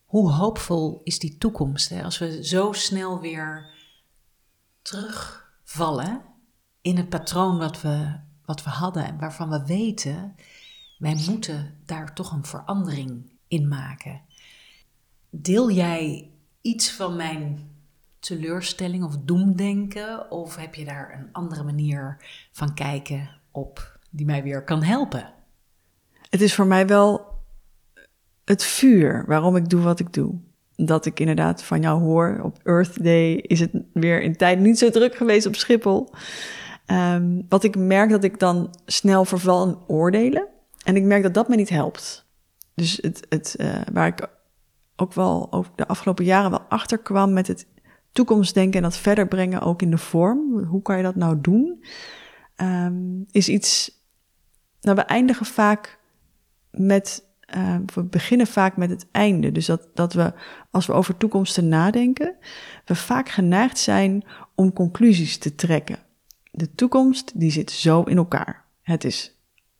[0.05, 1.89] hoe hoopvol is die toekomst?
[1.89, 2.03] Hè?
[2.03, 3.65] Als we zo snel weer
[4.81, 6.21] terugvallen
[6.81, 10.35] in het patroon wat we, wat we hadden en waarvan we weten,
[10.97, 14.21] wij moeten daar toch een verandering in maken.
[15.29, 16.29] Deel jij
[16.61, 17.69] iets van mijn
[18.19, 20.31] teleurstelling of doemdenken?
[20.31, 22.17] Of heb je daar een andere manier
[22.51, 25.33] van kijken op die mij weer kan helpen?
[26.29, 27.25] Het is voor mij wel
[28.45, 30.33] het vuur waarom ik doe wat ik doe.
[30.75, 32.39] dat ik inderdaad van jou hoor.
[32.43, 36.09] Op Earth Day is het weer in tijd niet zo druk geweest op Schiphol.
[36.91, 40.47] Um, wat ik merk dat ik dan snel verval in oordelen.
[40.83, 42.26] En ik merk dat dat me niet helpt.
[42.77, 44.29] Dus het, het, uh, waar ik
[44.95, 47.67] ook wel over de afgelopen jaren wel achter kwam met het
[48.11, 50.63] toekomstdenken en dat verder brengen ook in de vorm.
[50.63, 51.83] Hoe kan je dat nou doen?
[52.55, 54.01] Um, is iets.
[54.81, 55.99] Nou, we eindigen vaak
[56.71, 57.25] met.
[57.55, 59.51] Uh, we beginnen vaak met het einde.
[59.51, 60.33] Dus dat, dat we,
[60.71, 62.35] als we over toekomsten nadenken,
[62.85, 64.23] we vaak geneigd zijn
[64.55, 65.99] om conclusies te trekken.
[66.51, 68.65] De toekomst, die zit zo in elkaar.
[68.81, 69.36] Het is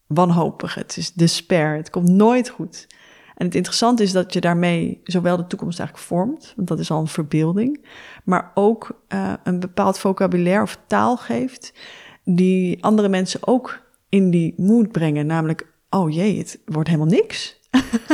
[0.08, 2.88] wanhopig, het is despair, het komt nooit goed.
[3.36, 6.92] En het interessante is dat je daarmee zowel de toekomst eigenlijk vormt, want dat is
[6.92, 7.86] al een verbeelding,
[8.24, 11.74] maar ook uh, een bepaald vocabulaire of taal geeft
[12.24, 15.26] die andere mensen ook in die mood brengen.
[15.26, 17.60] Namelijk, oh jee, het wordt helemaal niks.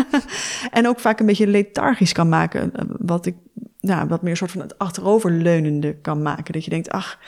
[0.71, 3.35] en ook vaak een beetje lethargisch kan maken, eh, wat ik,
[3.79, 6.53] nou, wat meer een soort van het achteroverleunende kan maken.
[6.53, 7.19] Dat je denkt, ach,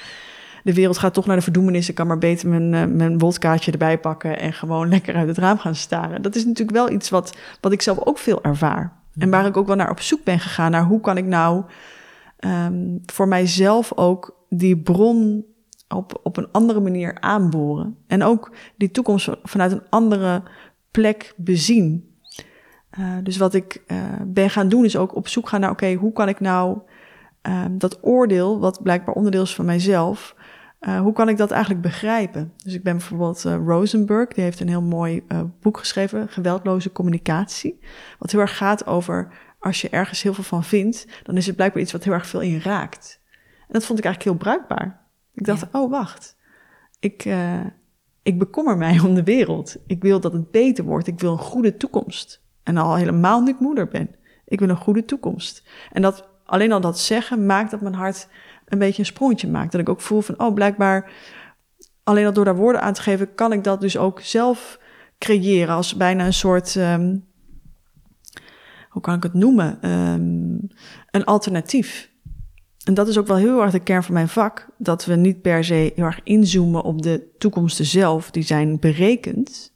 [0.65, 1.89] de wereld gaat toch naar de verdoemenis.
[1.89, 5.37] Ik kan maar beter mijn, uh, mijn wodkaartje erbij pakken en gewoon lekker uit het
[5.37, 6.21] raam gaan staren.
[6.21, 8.93] Dat is natuurlijk wel iets wat, wat ik zelf ook veel ervaar.
[9.17, 11.63] En waar ik ook wel naar op zoek ben gegaan, naar hoe kan ik nou
[12.39, 15.45] um, voor mijzelf ook die bron
[15.87, 17.97] op, op een andere manier aanboren.
[18.07, 20.43] En ook die toekomst vanuit een andere
[20.91, 22.13] plek bezien.
[22.99, 23.97] Uh, dus wat ik uh,
[24.27, 26.77] ben gaan doen is ook op zoek gaan naar, oké, okay, hoe kan ik nou
[27.41, 30.34] um, dat oordeel, wat blijkbaar onderdeel is van mijzelf,
[30.87, 32.53] uh, hoe kan ik dat eigenlijk begrijpen?
[32.63, 36.91] Dus ik ben bijvoorbeeld uh, Rosenberg, die heeft een heel mooi uh, boek geschreven, Geweldloze
[36.91, 37.79] Communicatie.
[38.19, 39.27] Wat heel erg gaat over
[39.59, 42.27] als je ergens heel veel van vindt, dan is het blijkbaar iets wat heel erg
[42.27, 43.21] veel in raakt.
[43.59, 45.07] En dat vond ik eigenlijk heel bruikbaar.
[45.33, 45.79] Ik dacht, ja.
[45.79, 46.37] oh wacht,
[46.99, 47.25] ik,
[48.23, 49.77] ik bekommer mij om de wereld.
[49.87, 51.07] Ik wil dat het beter wordt.
[51.07, 52.43] Ik wil een goede toekomst.
[52.63, 54.15] En al helemaal nu ik moeder ben.
[54.45, 55.67] Ik wil een goede toekomst.
[55.91, 58.27] En dat, alleen al dat zeggen maakt dat mijn hart
[58.65, 59.71] een beetje een sprongetje maakt.
[59.71, 61.11] Dat ik ook voel van, oh, blijkbaar
[62.03, 64.79] alleen al door daar woorden aan te geven, kan ik dat dus ook zelf
[65.17, 67.25] creëren als bijna een soort, um,
[68.89, 70.67] hoe kan ik het noemen, um,
[71.11, 72.13] een alternatief.
[72.83, 75.41] En dat is ook wel heel erg de kern van mijn vak, dat we niet
[75.41, 79.73] per se heel erg inzoomen op de toekomsten zelf, die zijn berekend,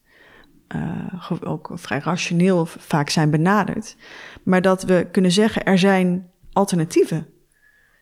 [0.75, 3.95] uh, ook vrij rationeel vaak zijn benaderd,
[4.43, 7.27] maar dat we kunnen zeggen, er zijn alternatieven.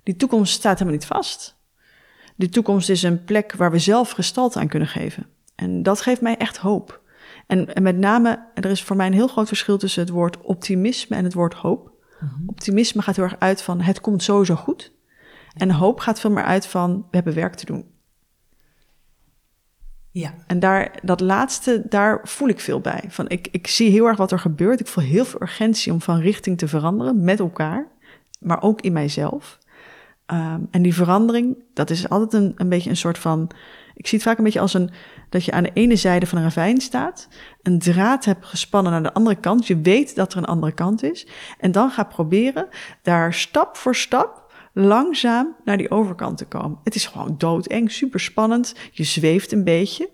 [0.08, 1.58] Die toekomst staat helemaal niet vast.
[2.36, 5.26] Die toekomst is een plek waar we zelf gestalte aan kunnen geven.
[5.56, 7.02] En dat geeft mij echt hoop.
[7.48, 10.42] En, en met name, er is voor mij een heel groot verschil tussen het woord
[10.42, 11.92] optimisme en het woord hoop.
[12.20, 12.50] Mm-hmm.
[12.50, 14.92] Optimisme gaat heel erg uit van het komt sowieso goed.
[15.54, 17.86] En hoop gaat veel meer uit van we hebben werk te doen.
[20.12, 20.34] Ja.
[20.46, 23.04] En daar, dat laatste, daar voel ik veel bij.
[23.08, 24.80] Van ik, ik zie heel erg wat er gebeurt.
[24.80, 27.88] Ik voel heel veel urgentie om van richting te veranderen met elkaar,
[28.40, 29.60] maar ook in mijzelf.
[30.32, 33.50] Um, en die verandering, dat is altijd een, een beetje een soort van.
[33.94, 34.90] Ik zie het vaak een beetje als een.
[35.30, 37.28] dat je aan de ene zijde van een ravijn staat.
[37.62, 39.68] een draad hebt gespannen naar de andere kant.
[39.68, 41.28] Je weet dat er een andere kant is.
[41.60, 42.68] En dan gaat proberen
[43.02, 44.46] daar stap voor stap.
[44.74, 46.80] langzaam naar die overkant te komen.
[46.84, 48.76] Het is gewoon doodeng, super spannend.
[48.92, 50.10] Je zweeft een beetje.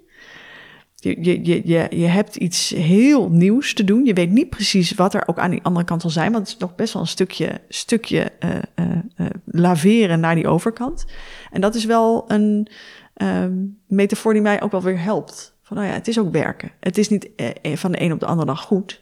[1.04, 4.06] Je, je, je, je hebt iets heel nieuws te doen.
[4.06, 6.32] Je weet niet precies wat er ook aan die andere kant zal zijn.
[6.32, 10.48] Want het is nog best wel een stukje, stukje uh, uh, uh, laveren naar die
[10.48, 11.06] overkant.
[11.52, 12.68] En dat is wel een
[13.16, 15.58] um, metafoor die mij ook wel weer helpt.
[15.62, 16.72] Van nou ja, het is ook werken.
[16.80, 17.30] Het is niet
[17.74, 19.02] van de een op de andere dag goed.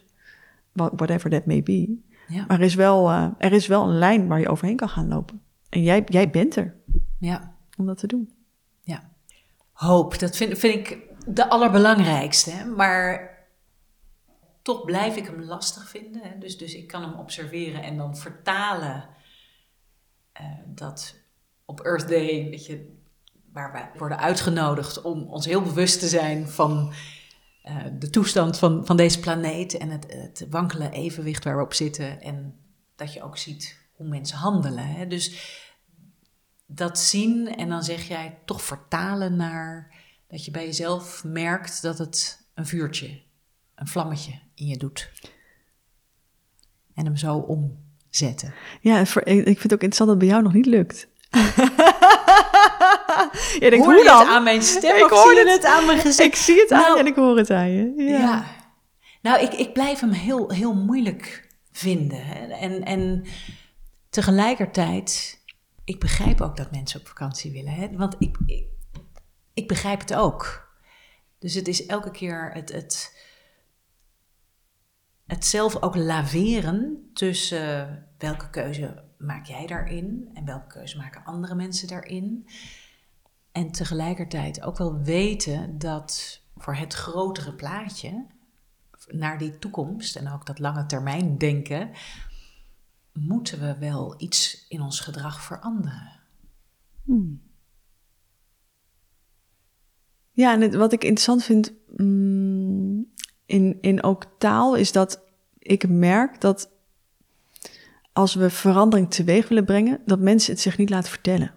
[0.74, 1.98] Whatever that may be.
[2.28, 2.46] Ja.
[2.48, 5.42] Maar er is, wel, er is wel een lijn waar je overheen kan gaan lopen.
[5.70, 6.76] En jij, jij bent er.
[7.20, 7.56] Ja.
[7.78, 8.30] Om dat te doen.
[8.82, 9.12] Ja.
[9.72, 12.65] Hoop, dat vind, vind ik de allerbelangrijkste.
[12.65, 13.29] Maar
[14.62, 16.39] toch blijf ik hem lastig vinden.
[16.39, 19.10] Dus, dus ik kan hem observeren en dan vertalen
[20.41, 21.15] uh, dat
[21.65, 22.99] op Earth Day, weet je,
[23.51, 26.93] waar we worden uitgenodigd om ons heel bewust te zijn van
[27.63, 31.73] uh, de toestand van, van deze planeet en het, het wankele evenwicht waar we op
[31.73, 32.21] zitten.
[32.21, 32.60] En
[32.95, 34.88] dat je ook ziet hoe mensen handelen.
[34.88, 35.07] Hè?
[35.07, 35.60] Dus
[36.65, 39.93] dat zien en dan zeg jij toch vertalen naar
[40.32, 43.22] dat je bij jezelf merkt dat het een vuurtje,
[43.76, 45.12] een vlammetje in je doet.
[46.96, 48.54] En hem zo omzetten.
[48.82, 51.08] Ja, ik vind het ook interessant dat het bij jou nog niet lukt.
[53.60, 54.20] je denkt, hoor hoe dan?
[54.20, 56.28] het aan mijn stem ik hoor het, het aan mijn gezicht?
[56.28, 57.94] Ik zie het nou, aan en ik hoor het aan je.
[57.96, 58.17] Ja.
[58.17, 58.46] ja.
[59.22, 62.52] Nou, ik, ik blijf hem heel, heel moeilijk vinden.
[62.52, 63.26] En, en
[64.10, 65.39] tegelijkertijd,
[65.84, 67.74] ik begrijp ook dat mensen op vakantie willen.
[67.74, 67.89] Hè?
[67.91, 68.65] Want ik, ik
[69.54, 70.70] ik begrijp het ook.
[71.40, 73.18] Dus het is elke keer het, het,
[75.26, 81.56] het zelf ook laveren tussen welke keuze maak jij daarin en welke keuze maken andere
[81.56, 82.48] mensen daarin.
[83.52, 88.26] En tegelijkertijd ook wel weten dat voor het grotere plaatje,
[89.08, 91.92] naar die toekomst en ook dat lange termijn denken,
[93.14, 96.20] moeten we wel iets in ons gedrag veranderen.
[97.04, 97.51] Hmm.
[100.41, 103.12] Ja, en wat ik interessant vind mm,
[103.45, 105.23] in, in ook taal is dat
[105.60, 106.69] ik merk dat
[108.13, 111.54] als we verandering teweeg willen brengen, dat mensen het zich niet laten vertellen.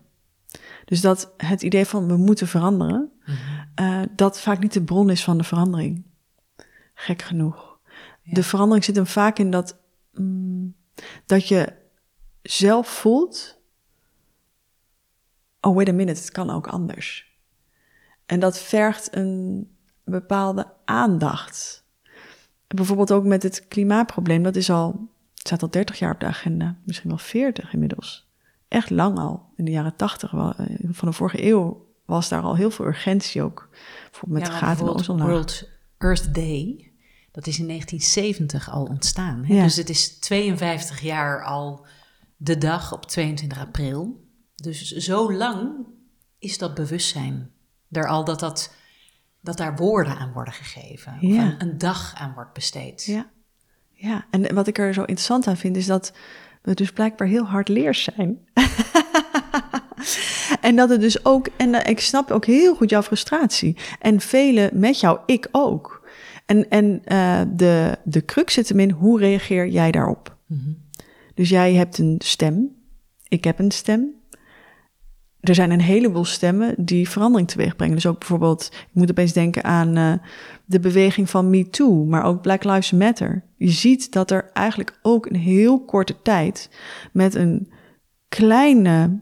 [0.84, 3.36] Dus dat het idee van we moeten veranderen, mhm.
[3.74, 6.04] eh, dat vaak niet de bron is van de verandering.
[6.94, 7.78] Gek genoeg.
[8.22, 9.78] De verandering zit hem vaak in dat,
[10.12, 10.74] mm,
[11.26, 11.72] dat je
[12.42, 13.60] zelf voelt,
[15.60, 17.32] oh wait a minute, het kan ook anders.
[18.26, 19.68] En dat vergt een
[20.04, 21.84] bepaalde aandacht.
[22.66, 26.26] Bijvoorbeeld ook met het klimaatprobleem, dat is al, het staat al 30 jaar op de
[26.26, 28.28] agenda, misschien wel 40 inmiddels.
[28.68, 29.46] Echt lang al.
[29.56, 30.50] In de jaren 80 eh,
[30.90, 33.68] van de vorige eeuw was daar al heel veel urgentie ook.
[34.10, 36.92] Bijvoorbeeld met ja, gaten de World Earth Day,
[37.32, 39.44] dat is in 1970 al ontstaan.
[39.44, 39.62] Hè?
[39.62, 41.86] Dus het is 52 jaar al
[42.36, 44.24] de dag op 22 april.
[44.54, 45.86] Dus zo lang
[46.38, 47.53] is dat bewustzijn
[47.96, 48.74] er al dat, dat,
[49.40, 51.16] dat daar woorden aan worden gegeven.
[51.20, 51.46] Ja.
[51.46, 53.04] Of een, dag aan wordt besteed.
[53.04, 53.30] Ja.
[53.92, 56.12] ja, en wat ik er zo interessant aan vind, is dat
[56.62, 58.38] we dus blijkbaar heel hard leers zijn.
[60.60, 63.76] en dat het dus ook, en eh, ik snap ook heel goed jouw frustratie.
[64.00, 66.08] En velen met jou, ik ook.
[66.46, 70.36] En, en uh, de, de crux zit hem in, hoe reageer jij daarop?
[70.46, 70.70] Mhm.
[71.34, 72.76] Dus jij hebt een stem,
[73.28, 74.14] ik heb een stem
[75.44, 77.94] er zijn een heleboel stemmen die verandering teweeg brengen.
[77.94, 80.12] Dus ook bijvoorbeeld, ik moet opeens denken aan uh,
[80.64, 83.44] de beweging van Me Too, maar ook Black Lives Matter.
[83.56, 86.70] Je ziet dat er eigenlijk ook een heel korte tijd
[87.12, 87.72] met een
[88.28, 89.20] kleine,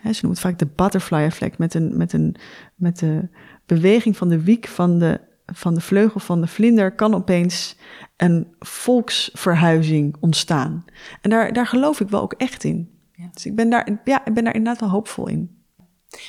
[0.00, 2.36] hè, ze noemen het vaak de butterfly effect, met, een, met, een,
[2.74, 3.28] met de
[3.66, 7.76] beweging van de wiek van de, van de vleugel van de vlinder, kan opeens
[8.16, 10.84] een volksverhuizing ontstaan.
[11.20, 12.99] En daar, daar geloof ik wel ook echt in.
[13.32, 15.62] Dus ik ben, daar, ja, ik ben daar inderdaad wel hoopvol in.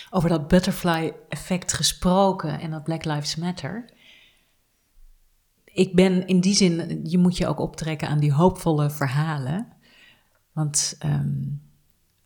[0.09, 3.89] Over dat butterfly effect gesproken en dat Black Lives Matter.
[5.65, 9.67] Ik ben in die zin, je moet je ook optrekken aan die hoopvolle verhalen.
[10.51, 11.43] Want ehm,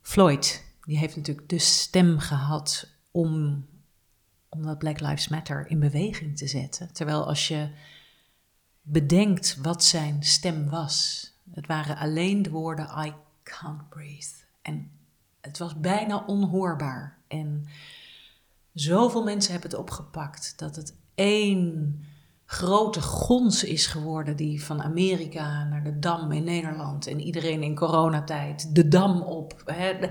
[0.01, 3.65] Floyd, die heeft natuurlijk de stem gehad om,
[4.49, 6.93] om dat Black Lives Matter in beweging te zetten.
[6.93, 7.69] Terwijl als je
[8.81, 14.44] bedenkt wat zijn stem was, het waren alleen de woorden I can't breathe.
[14.65, 14.91] En
[15.41, 17.17] het was bijna onhoorbaar.
[17.27, 17.65] En
[18.73, 21.99] zoveel mensen hebben het opgepakt dat het één
[22.45, 27.75] grote gons is geworden die van Amerika naar de Dam in Nederland en iedereen in
[27.75, 29.63] coronatijd de Dam op.
[29.65, 30.09] Het,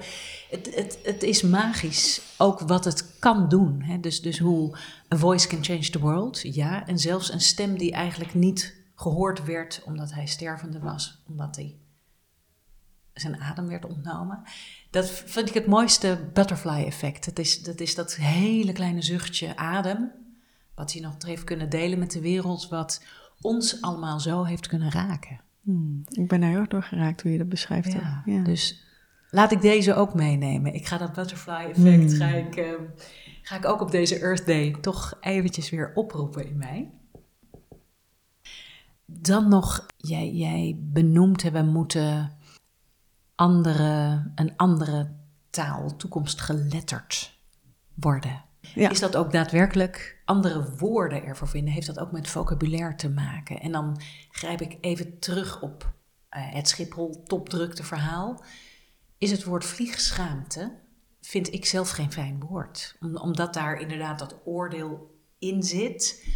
[0.74, 3.84] het, het is magisch ook wat het kan doen.
[4.00, 4.76] Dus, dus hoe
[5.14, 6.86] a voice can change the world, ja.
[6.86, 11.76] En zelfs een stem die eigenlijk niet gehoord werd omdat hij stervende was, omdat hij
[13.14, 14.42] zijn adem werd ontnomen.
[14.90, 17.24] Dat vind ik het mooiste butterfly effect.
[17.24, 20.10] Dat is, dat is dat hele kleine zuchtje adem,
[20.74, 23.04] wat hij nog heeft kunnen delen met de wereld, wat
[23.40, 25.40] ons allemaal zo heeft kunnen raken.
[25.62, 27.92] Hmm, ik ben daar heel erg door geraakt hoe je dat beschrijft.
[27.92, 28.42] Ja, ja.
[28.42, 28.84] Dus
[29.30, 30.74] laat ik deze ook meenemen.
[30.74, 32.20] Ik ga dat butterfly effect, hmm.
[32.20, 32.82] ga, ik, ehm,
[33.42, 36.90] ga ik ook op deze Earth Day toch eventjes weer oproepen in mij.
[39.06, 42.32] Dan nog, jij, jij benoemt hebben moeten
[43.34, 45.16] andere, een andere
[45.50, 47.38] taal, toekomstgeletterd
[47.94, 48.44] worden.
[48.74, 51.74] Is dat ook daadwerkelijk andere woorden ervoor vinden?
[51.74, 53.60] Heeft dat ook met vocabulaire te maken?
[53.60, 58.44] En dan grijp ik even terug op uh, het Schiphol topdrukte verhaal.
[59.18, 60.80] Is het woord vliegschaamte,
[61.20, 62.96] vind ik zelf geen fijn woord.
[63.00, 66.28] omdat daar inderdaad dat oordeel in zit.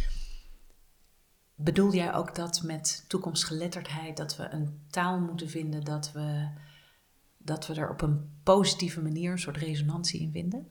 [1.55, 6.49] Bedoel jij ook dat met toekomstgeletterdheid, dat we een taal moeten vinden dat we
[7.49, 10.67] dat we er op een positieve manier een soort resonantie in vinden?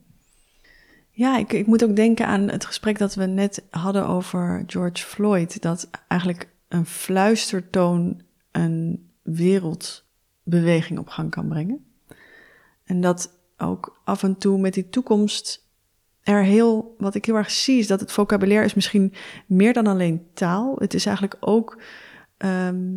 [1.11, 5.05] Ja, ik, ik moet ook denken aan het gesprek dat we net hadden over George
[5.05, 5.61] Floyd.
[5.61, 8.21] Dat eigenlijk een fluistertoon
[8.51, 11.85] een wereldbeweging op gang kan brengen.
[12.83, 15.67] En dat ook af en toe met die toekomst
[16.21, 19.13] er heel, wat ik heel erg zie, is dat het vocabulaire is misschien
[19.45, 20.75] meer dan alleen taal.
[20.77, 21.81] Het is eigenlijk ook
[22.37, 22.95] ehm,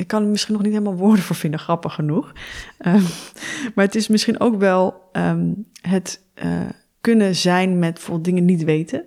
[0.00, 2.32] ik kan er misschien nog niet helemaal woorden voor vinden, grappig genoeg.
[2.86, 3.04] Um,
[3.74, 6.60] maar het is misschien ook wel um, het uh,
[7.00, 9.04] kunnen zijn met bijvoorbeeld dingen niet weten.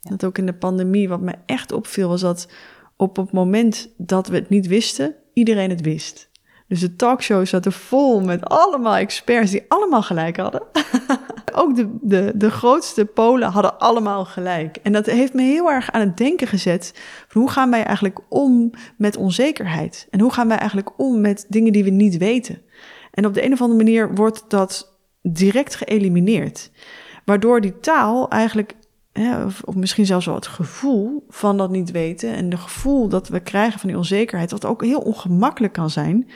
[0.00, 2.48] Dat ook in de pandemie, wat me echt opviel, was dat
[2.96, 6.30] op het moment dat we het niet wisten, iedereen het wist.
[6.68, 10.62] Dus de talkshows zaten vol met allemaal experts die allemaal gelijk hadden.
[11.54, 14.76] Ook de, de, de grootste polen hadden allemaal gelijk.
[14.82, 16.94] En dat heeft me heel erg aan het denken gezet.
[17.28, 20.06] Hoe gaan wij eigenlijk om met onzekerheid?
[20.10, 22.62] En hoe gaan wij eigenlijk om met dingen die we niet weten?
[23.10, 26.70] En op de een of andere manier wordt dat direct geëlimineerd.
[27.24, 28.74] Waardoor die taal eigenlijk,
[29.12, 33.08] hè, of, of misschien zelfs wel het gevoel van dat niet weten en de gevoel
[33.08, 36.28] dat we krijgen van die onzekerheid, wat ook heel ongemakkelijk kan zijn,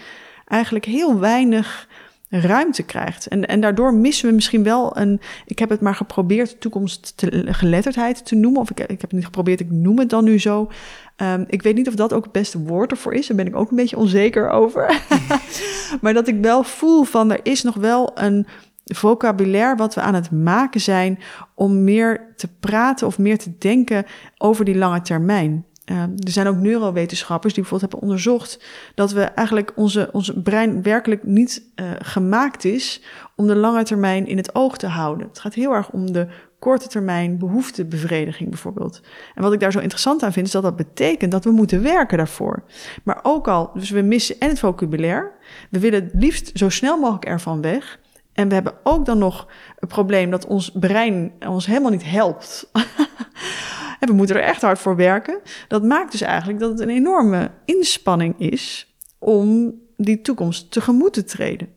[0.47, 1.89] eigenlijk heel weinig
[2.29, 3.27] ruimte krijgt.
[3.27, 5.21] En, en daardoor missen we misschien wel een.
[5.47, 8.61] Ik heb het maar geprobeerd toekomstgeletterdheid te noemen.
[8.61, 10.71] Of ik, ik heb het niet geprobeerd, ik noem het dan nu zo.
[11.17, 13.27] Um, ik weet niet of dat ook het beste woord ervoor is.
[13.27, 15.01] Daar ben ik ook een beetje onzeker over.
[16.03, 18.47] maar dat ik wel voel van er is nog wel een
[18.85, 21.19] vocabulaire wat we aan het maken zijn
[21.55, 24.05] om meer te praten of meer te denken
[24.39, 25.65] over die lange termijn.
[25.91, 28.65] Uh, er zijn ook neurowetenschappers die bijvoorbeeld hebben onderzocht
[28.95, 33.03] dat we eigenlijk onze, onze brein werkelijk niet uh, gemaakt is
[33.37, 35.29] om de lange termijn in het oog te houden.
[35.29, 36.27] Het gaat heel erg om de
[36.59, 39.01] korte termijn behoeftebevrediging bijvoorbeeld.
[39.35, 41.83] En wat ik daar zo interessant aan vind, is dat dat betekent dat we moeten
[41.83, 42.63] werken daarvoor.
[43.05, 45.31] Maar ook al, dus we missen en het vocabulaire,
[45.71, 47.99] we willen het liefst zo snel mogelijk ervan weg.
[48.33, 49.47] En we hebben ook dan nog
[49.79, 52.71] het probleem dat ons brein ons helemaal niet helpt.
[54.01, 55.41] en we moeten er echt hard voor werken.
[55.69, 61.25] Dat maakt dus eigenlijk dat het een enorme inspanning is om die toekomst tegemoet te
[61.25, 61.69] treden.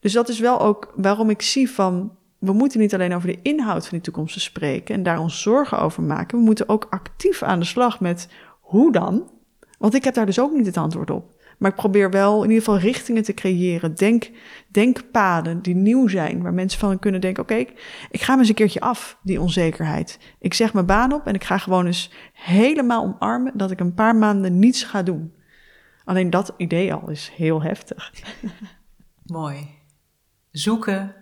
[0.00, 3.38] Dus dat is wel ook waarom ik zie van we moeten niet alleen over de
[3.42, 6.38] inhoud van die toekomst spreken en daar ons zorgen over maken.
[6.38, 8.28] We moeten ook actief aan de slag met
[8.60, 9.30] hoe dan?
[9.78, 11.33] Want ik heb daar dus ook niet het antwoord op.
[11.58, 13.94] Maar ik probeer wel in ieder geval richtingen te creëren.
[13.94, 14.30] Denk,
[14.68, 17.64] denkpaden die nieuw zijn, waar mensen van kunnen denken: oké,
[18.10, 20.18] ik ga me eens een keertje af, die onzekerheid.
[20.38, 23.94] Ik zeg mijn baan op en ik ga gewoon eens helemaal omarmen dat ik een
[23.94, 25.34] paar maanden niets ga doen.
[26.04, 28.12] Alleen dat idee al is heel heftig.
[29.22, 29.68] Mooi.
[30.50, 31.14] Zoeken,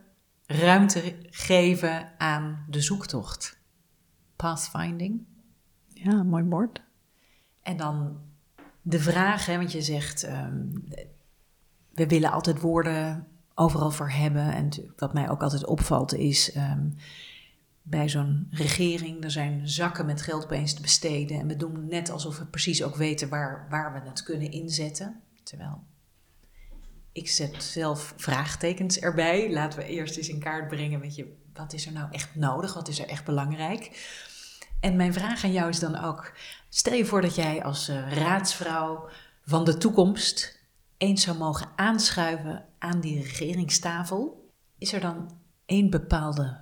[0.46, 3.60] ruimte geven aan de zoektocht.
[4.36, 5.24] Pathfinding.
[5.88, 6.82] Ja, mooi woord.
[7.62, 8.20] En dan
[8.82, 10.84] de vraag, hè, want je zegt, um,
[11.90, 14.52] we willen altijd woorden overal voor hebben.
[14.52, 16.96] En wat mij ook altijd opvalt is, um,
[17.82, 21.38] bij zo'n regering, er zijn zakken met geld opeens te besteden.
[21.38, 25.20] En we doen net alsof we precies ook weten waar, waar we het kunnen inzetten.
[25.42, 25.82] Terwijl
[27.12, 29.52] ik zet zelf vraagtekens erbij.
[29.52, 32.74] Laten we eerst eens in kaart brengen, je, wat is er nou echt nodig?
[32.74, 34.10] Wat is er echt belangrijk?
[34.80, 36.32] En mijn vraag aan jou is dan ook:
[36.74, 39.08] stel je voor dat jij als uh, raadsvrouw
[39.44, 40.60] van de toekomst
[40.96, 44.50] eens zou mogen aanschuiven aan die regeringstafel.
[44.78, 46.60] Is er dan één bepaalde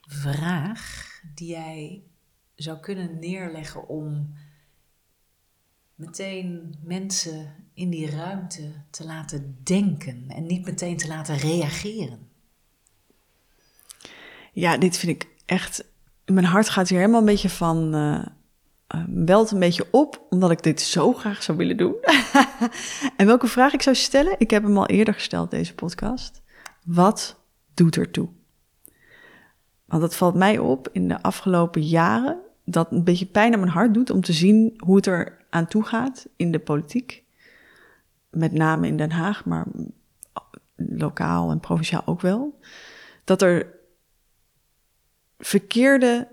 [0.00, 2.02] vraag die jij
[2.54, 4.34] zou kunnen neerleggen om
[5.94, 12.28] meteen mensen in die ruimte te laten denken en niet meteen te laten reageren?
[14.52, 15.84] Ja, dit vind ik echt
[16.24, 17.94] mijn hart gaat hier helemaal een beetje van.
[17.94, 18.26] Uh,
[19.06, 21.94] welt een beetje op, omdat ik dit zo graag zou willen doen.
[23.16, 24.34] en welke vraag ik zou stellen?
[24.38, 26.42] Ik heb hem al eerder gesteld, deze podcast.
[26.84, 27.40] Wat
[27.74, 28.28] doet er toe?
[29.84, 32.38] Want dat valt mij op in de afgelopen jaren.
[32.64, 35.66] Dat een beetje pijn aan mijn hart doet om te zien hoe het er aan
[35.66, 37.24] toe gaat in de politiek.
[38.30, 39.66] Met name in Den Haag, maar
[40.76, 42.58] lokaal en provinciaal ook wel.
[43.24, 43.74] Dat er
[45.38, 46.28] verkeerde.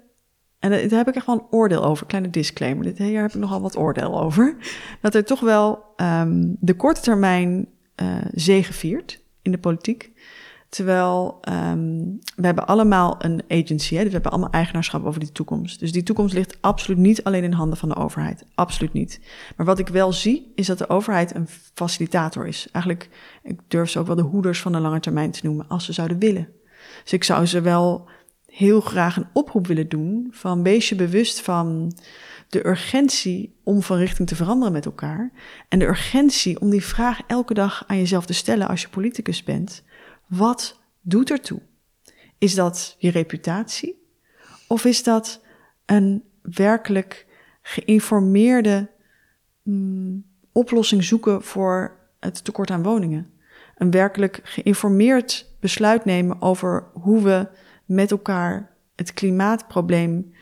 [0.63, 2.83] En daar heb ik echt wel een oordeel over, kleine disclaimer.
[2.83, 4.55] Dit hier heb ik nogal wat oordeel over.
[5.01, 7.67] Dat er toch wel um, de korte termijn
[8.01, 10.11] uh, zegeviert in de politiek.
[10.69, 13.99] Terwijl um, we hebben allemaal een agency, hè?
[13.99, 15.79] Dus we hebben allemaal eigenaarschap over die toekomst.
[15.79, 18.45] Dus die toekomst ligt absoluut niet alleen in handen van de overheid.
[18.55, 19.19] Absoluut niet.
[19.57, 22.67] Maar wat ik wel zie, is dat de overheid een facilitator is.
[22.71, 23.09] Eigenlijk,
[23.43, 25.93] ik durf ze ook wel de hoeders van de lange termijn te noemen, als ze
[25.93, 26.47] zouden willen.
[27.03, 28.09] Dus ik zou ze wel
[28.53, 31.93] heel graag een oproep willen doen van wees je bewust van
[32.49, 35.31] de urgentie om van richting te veranderen met elkaar.
[35.69, 39.43] En de urgentie om die vraag elke dag aan jezelf te stellen als je politicus
[39.43, 39.83] bent.
[40.27, 41.61] Wat doet er toe?
[42.37, 44.07] Is dat je reputatie?
[44.67, 45.41] Of is dat
[45.85, 47.27] een werkelijk
[47.61, 48.89] geïnformeerde
[49.63, 53.31] mm, oplossing zoeken voor het tekort aan woningen?
[53.75, 57.47] Een werkelijk geïnformeerd besluit nemen over hoe we
[57.85, 60.33] met elkaar het klimaatprobleem.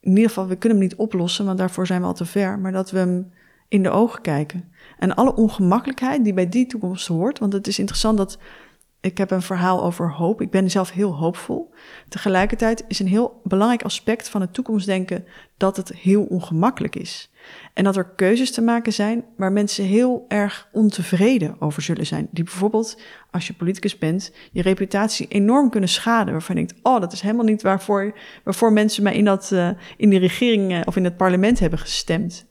[0.00, 2.58] In ieder geval, we kunnen hem niet oplossen, want daarvoor zijn we al te ver.
[2.58, 3.32] Maar dat we hem
[3.68, 4.72] in de ogen kijken.
[4.98, 7.38] En alle ongemakkelijkheid die bij die toekomst hoort.
[7.38, 8.38] Want het is interessant dat
[9.00, 10.40] ik heb een verhaal over hoop.
[10.40, 11.74] Ik ben zelf heel hoopvol.
[12.08, 15.24] Tegelijkertijd is een heel belangrijk aspect van het toekomstdenken
[15.56, 17.30] dat het heel ongemakkelijk is.
[17.74, 22.28] En dat er keuzes te maken zijn waar mensen heel erg ontevreden over zullen zijn.
[22.30, 26.32] Die bijvoorbeeld, als je politicus bent, je reputatie enorm kunnen schaden.
[26.32, 29.70] Waarvan je denkt, oh, dat is helemaal niet waarvoor, waarvoor mensen mij in, dat, uh,
[29.96, 32.46] in die regering uh, of in het parlement hebben gestemd.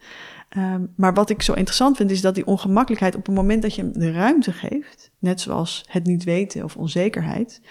[0.57, 3.75] Um, maar wat ik zo interessant vind, is dat die ongemakkelijkheid op het moment dat
[3.75, 7.61] je hem de ruimte geeft, net zoals het niet weten of onzekerheid,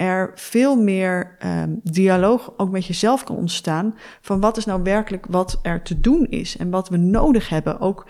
[0.00, 5.26] er veel meer um, dialoog ook met jezelf kan ontstaan van wat is nou werkelijk
[5.26, 8.06] wat er te doen is en wat we nodig hebben, ook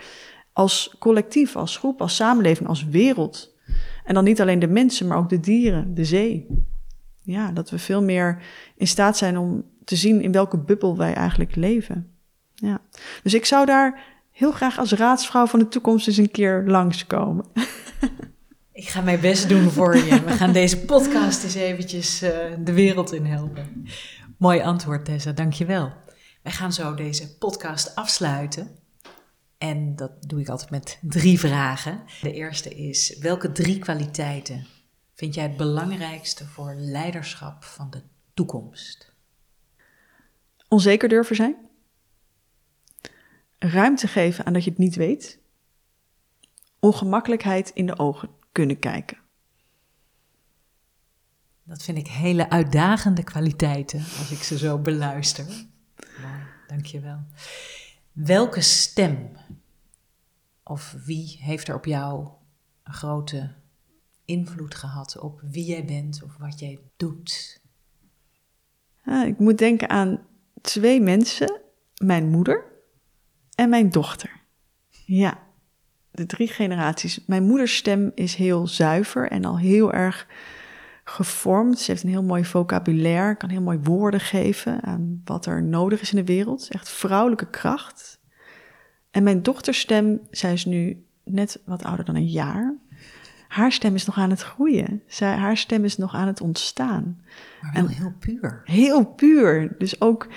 [0.53, 3.55] als collectief, als groep, als samenleving, als wereld.
[4.03, 6.47] En dan niet alleen de mensen, maar ook de dieren, de zee.
[7.21, 8.43] Ja, dat we veel meer
[8.75, 12.11] in staat zijn om te zien in welke bubbel wij eigenlijk leven.
[12.53, 12.81] Ja.
[13.23, 17.45] Dus ik zou daar heel graag als raadsvrouw van de toekomst eens een keer langskomen.
[18.73, 20.23] Ik ga mijn best doen voor je.
[20.23, 23.85] We gaan deze podcast eens eventjes uh, de wereld in helpen.
[24.37, 25.31] Mooi antwoord, Tessa.
[25.31, 25.93] Dankjewel.
[26.41, 28.79] Wij gaan zo deze podcast afsluiten.
[29.57, 32.03] En dat doe ik altijd met drie vragen.
[32.21, 34.65] De eerste is, welke drie kwaliteiten
[35.13, 38.01] vind jij het belangrijkste voor leiderschap van de
[38.33, 39.13] toekomst?
[40.67, 41.55] Onzeker durven zijn
[43.59, 45.39] ruimte geven aan dat je het niet weet,
[46.79, 49.17] ongemakkelijkheid in de ogen kunnen kijken.
[51.63, 55.45] Dat vind ik hele uitdagende kwaliteiten als ik ze zo beluister.
[56.21, 57.23] Mooi, dankjewel.
[58.11, 59.31] Welke stem
[60.63, 62.27] of wie heeft er op jou
[62.83, 63.53] een grote
[64.25, 67.59] invloed gehad op wie jij bent of wat jij doet?
[69.25, 70.27] ik moet denken aan
[70.61, 71.61] twee mensen.
[72.03, 72.71] Mijn moeder,
[73.55, 74.41] en mijn dochter.
[75.05, 75.39] Ja,
[76.11, 77.25] de drie generaties.
[77.25, 80.27] Mijn moeders stem is heel zuiver en al heel erg
[81.03, 81.79] gevormd.
[81.79, 86.01] Ze heeft een heel mooi vocabulaire, kan heel mooi woorden geven aan wat er nodig
[86.01, 86.67] is in de wereld.
[86.69, 88.19] Echt vrouwelijke kracht.
[89.11, 92.75] En mijn dochterstem, zij is nu net wat ouder dan een jaar.
[93.47, 95.03] Haar stem is nog aan het groeien.
[95.07, 97.21] Zij, haar stem is nog aan het ontstaan.
[97.61, 98.61] Maar wel en heel puur.
[98.63, 99.75] Heel puur.
[99.77, 100.27] Dus ook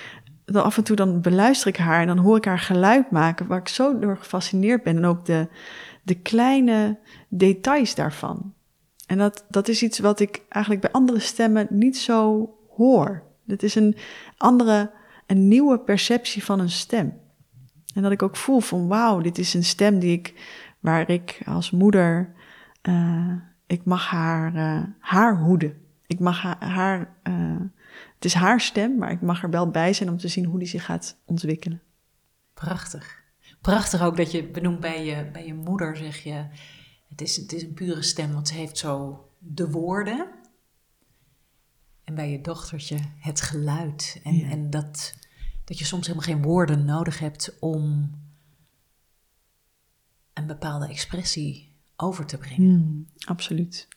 [0.44, 3.46] dan af en toe dan beluister ik haar en dan hoor ik haar geluid maken,
[3.46, 4.96] waar ik zo door gefascineerd ben.
[4.96, 5.48] En ook de,
[6.02, 8.54] de kleine details daarvan.
[9.06, 13.22] En dat, dat is iets wat ik eigenlijk bij andere stemmen niet zo hoor.
[13.46, 13.96] Het is een
[14.36, 14.90] andere,
[15.26, 17.22] een nieuwe perceptie van een stem.
[17.94, 20.34] En dat ik ook voel van wauw, dit is een stem die ik,
[20.80, 22.34] waar ik als moeder,
[22.82, 23.32] uh,
[23.66, 25.74] ik mag haar, uh, haar hoeden.
[26.06, 27.60] Ik mag haar, haar uh,
[28.24, 30.58] het is haar stem, maar ik mag er wel bij zijn om te zien hoe
[30.58, 31.82] die zich gaat ontwikkelen.
[32.54, 33.22] Prachtig.
[33.60, 36.46] Prachtig ook dat je benoemt bij je, bij je moeder, zeg je.
[37.08, 40.28] Het is, het is een pure stem, want ze heeft zo de woorden.
[42.04, 44.20] En bij je dochtertje het geluid.
[44.22, 45.14] En, en dat,
[45.64, 48.10] dat je soms helemaal geen woorden nodig hebt om
[50.32, 52.70] een bepaalde expressie over te brengen.
[52.70, 53.88] Mm, absoluut.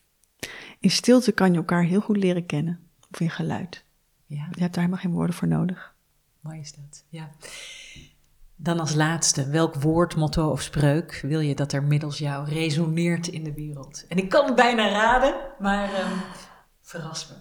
[0.79, 2.79] In stilte kan je elkaar heel goed leren kennen,
[3.11, 3.85] of in geluid.
[4.27, 4.47] Ja.
[4.51, 5.95] Je hebt daar helemaal geen woorden voor nodig.
[6.39, 7.29] Mooi is dat, ja.
[8.55, 13.27] Dan als laatste, welk woord, motto of spreuk wil je dat er middels jou resoneert
[13.27, 14.05] in de wereld?
[14.07, 16.17] En ik kan het bijna raden, maar um,
[16.81, 17.35] verras me.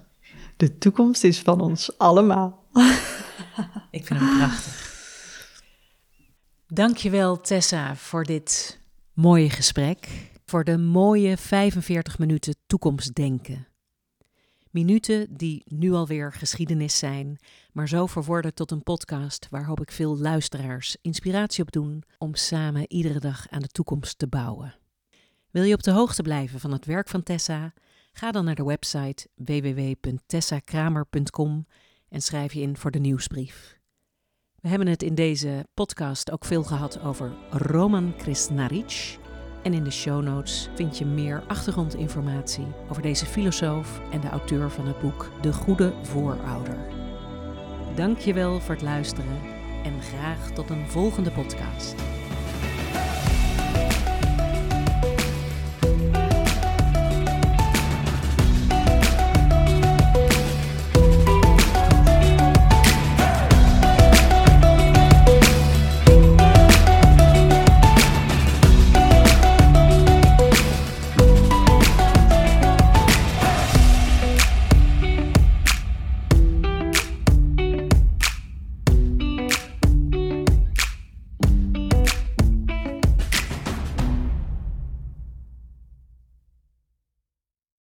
[0.57, 2.65] De toekomst is van ons allemaal.
[3.91, 4.95] ik vind hem prachtig.
[6.67, 8.81] Dankjewel Tessa voor dit
[9.13, 10.31] mooie gesprek.
[10.45, 13.67] Voor de mooie 45 minuten toekomstdenken.
[14.71, 17.39] Minuten die nu alweer geschiedenis zijn,
[17.73, 22.35] maar zo verworden tot een podcast waar hoop ik veel luisteraars inspiratie op doen om
[22.35, 24.75] samen iedere dag aan de toekomst te bouwen.
[25.51, 27.73] Wil je op de hoogte blijven van het werk van Tessa?
[28.13, 31.67] Ga dan naar de website www.tessakramer.com
[32.09, 33.79] en schrijf je in voor de nieuwsbrief.
[34.61, 39.19] We hebben het in deze podcast ook veel gehad over Roman Krasnaric,
[39.67, 44.71] en in de show notes vind je meer achtergrondinformatie over deze filosoof en de auteur
[44.71, 46.79] van het boek De Goede Voorouder.
[47.95, 49.39] Dank je wel voor het luisteren
[49.85, 51.95] en graag tot een volgende podcast.